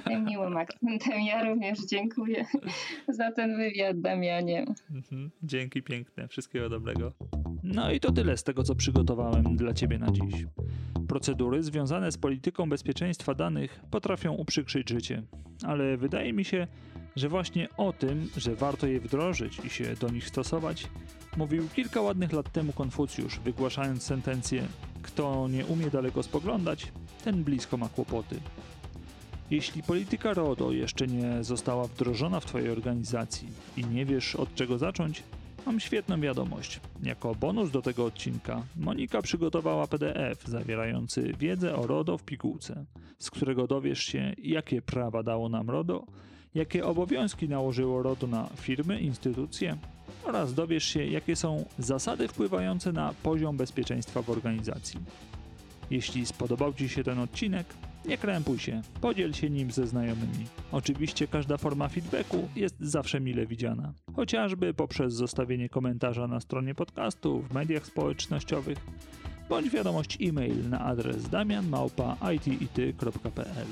Tym 0.06 0.26
miłym 0.26 0.58
akcentem 0.58 1.22
ja 1.22 1.44
również 1.44 1.80
dziękuję 1.90 2.46
za 3.18 3.32
ten 3.32 3.58
wywiad, 3.58 4.02
Damianie. 4.02 4.66
Mhm, 4.92 5.32
dzięki 5.44 5.84
piękne. 5.84 6.28
Wszystkiego 6.28 6.70
dobrego. 6.70 7.12
No 7.64 7.92
i 7.92 8.00
to 8.00 8.12
tyle 8.12 8.38
z 8.38 8.44
tego, 8.44 8.64
co 8.64 8.76
przygotowałem 8.76 9.56
dla 9.56 9.74
Ciebie 9.74 9.98
na 9.98 10.12
dziś. 10.12 10.46
Procedury 11.08 11.64
związane 11.64 12.12
z 12.12 12.18
polityką 12.18 12.70
bezpieczeństwa 12.70 13.34
danych 13.34 13.80
potrafią 13.92 14.34
uprzykrzyć 14.34 14.90
życie, 14.90 15.24
ale 15.64 15.98
wydaje 15.98 16.34
mi 16.34 16.46
się, 16.46 16.68
że 17.16 17.30
właśnie 17.30 17.68
o 17.78 17.94
tym, 17.94 18.30
że 18.38 18.56
warto 18.56 18.88
je 18.88 19.00
wdrożyć 19.00 19.60
i 19.66 19.70
się 19.70 19.96
do 19.96 20.10
nich 20.10 20.28
stosować, 20.28 20.88
mówił 21.38 21.70
kilka 21.76 22.02
ładnych 22.02 22.34
lat 22.34 22.52
temu 22.52 22.74
Konfucjusz, 22.74 23.40
wygłaszając 23.40 24.04
sentencję: 24.04 24.64
Kto 25.02 25.48
nie 25.48 25.66
umie 25.66 25.90
daleko 25.90 26.24
spoglądać, 26.24 26.92
ten 27.24 27.44
blisko 27.44 27.78
ma 27.78 27.90
kłopoty. 27.90 28.40
Jeśli 29.52 29.84
polityka 29.84 30.34
RODO 30.34 30.72
jeszcze 30.72 31.08
nie 31.08 31.44
została 31.44 31.88
wdrożona 31.88 32.40
w 32.40 32.46
Twojej 32.46 32.70
organizacji 32.70 33.48
i 33.78 33.86
nie 33.86 34.06
wiesz 34.06 34.36
od 34.36 34.56
czego 34.56 34.78
zacząć, 34.78 35.24
Mam 35.66 35.80
świetną 35.80 36.22
wiadomość. 36.22 36.80
Jako 37.04 37.36
bonus 37.36 37.72
do 37.72 37.82
tego 37.82 38.06
odcinka 38.06 38.64
Monika 38.76 39.22
przygotowała 39.22 39.88
PDF 39.88 40.48
zawierający 40.48 41.34
wiedzę 41.40 41.76
o 41.76 41.88
RODO 41.88 42.18
w 42.18 42.24
pigułce, 42.24 42.86
z 43.20 43.32
którego 43.32 43.68
dowiesz 43.68 44.04
się, 44.04 44.34
jakie 44.44 44.82
prawa 44.82 45.24
dało 45.24 45.50
nam 45.50 45.70
RODO, 45.70 46.04
jakie 46.56 46.86
obowiązki 46.86 47.50
nałożyło 47.50 48.04
RODO 48.04 48.28
na 48.28 48.50
firmy, 48.56 49.00
instytucje 49.00 49.78
oraz 50.24 50.54
dowiesz 50.54 50.84
się, 50.84 51.06
jakie 51.06 51.36
są 51.36 51.66
zasady 51.80 52.28
wpływające 52.28 52.92
na 52.92 53.14
poziom 53.24 53.58
bezpieczeństwa 53.58 54.22
w 54.22 54.30
organizacji. 54.30 55.00
Jeśli 55.92 56.26
spodobał 56.26 56.74
Ci 56.74 56.90
się 56.90 57.04
ten 57.04 57.20
odcinek, 57.20 57.68
nie 58.06 58.18
krępuj 58.18 58.60
się, 58.60 58.82
podziel 59.02 59.34
się 59.34 59.50
nim 59.50 59.72
ze 59.72 59.88
znajomymi. 59.88 60.46
Oczywiście 60.72 61.28
każda 61.28 61.58
forma 61.58 61.88
feedbacku 61.88 62.50
jest 62.56 62.76
zawsze 62.80 63.20
mile 63.20 63.46
widziana, 63.46 63.94
chociażby 64.16 64.74
poprzez 64.74 65.14
zostawienie 65.14 65.70
komentarza 65.70 66.28
na 66.28 66.40
stronie 66.40 66.76
podcastu, 66.76 67.42
w 67.42 67.54
mediach 67.54 67.86
społecznościowych, 67.86 68.78
bądź 69.50 69.70
wiadomość 69.70 70.18
e-mail 70.22 70.70
na 70.70 70.80
adres 70.80 71.30
damianmałpa.itity.pl. 71.30 73.68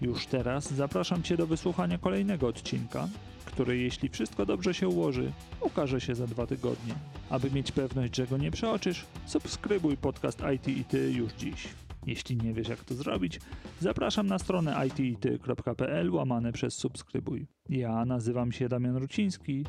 Już 0.00 0.26
teraz 0.26 0.72
zapraszam 0.72 1.22
Cię 1.22 1.36
do 1.36 1.46
wysłuchania 1.46 1.98
kolejnego 1.98 2.48
odcinka, 2.48 3.08
który 3.56 3.78
jeśli 3.78 4.08
wszystko 4.08 4.46
dobrze 4.46 4.74
się 4.74 4.88
ułoży, 4.88 5.32
ukaże 5.60 6.00
się 6.00 6.14
za 6.14 6.26
dwa 6.26 6.46
tygodnie. 6.46 6.94
Aby 7.30 7.50
mieć 7.50 7.72
pewność, 7.72 8.16
że 8.16 8.26
go 8.26 8.36
nie 8.36 8.50
przeoczysz, 8.50 9.04
subskrybuj 9.26 9.96
podcast 9.96 10.42
IT 10.54 10.68
i 10.68 10.84
Ty 10.84 11.12
już 11.12 11.32
dziś. 11.32 11.68
Jeśli 12.06 12.36
nie 12.36 12.54
wiesz 12.54 12.68
jak 12.68 12.84
to 12.84 12.94
zrobić, 12.94 13.40
zapraszam 13.80 14.26
na 14.26 14.38
stronę 14.38 14.86
itity.pl 14.86 16.14
łamane 16.14 16.52
przez 16.52 16.74
subskrybuj. 16.74 17.46
Ja 17.68 18.04
nazywam 18.04 18.52
się 18.52 18.68
Damian 18.68 18.96
Ruciński 18.96 19.64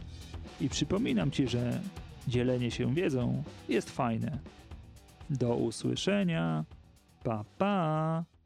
i 0.62 0.70
przypominam 0.70 1.32
Ci, 1.32 1.48
że 1.48 1.82
dzielenie 2.28 2.72
się 2.72 2.94
wiedzą 2.94 3.44
jest 3.70 3.90
fajne. 3.90 4.40
Do 5.30 5.56
usłyszenia. 5.56 6.66
Pa 7.24 7.46
pa! 7.58 8.37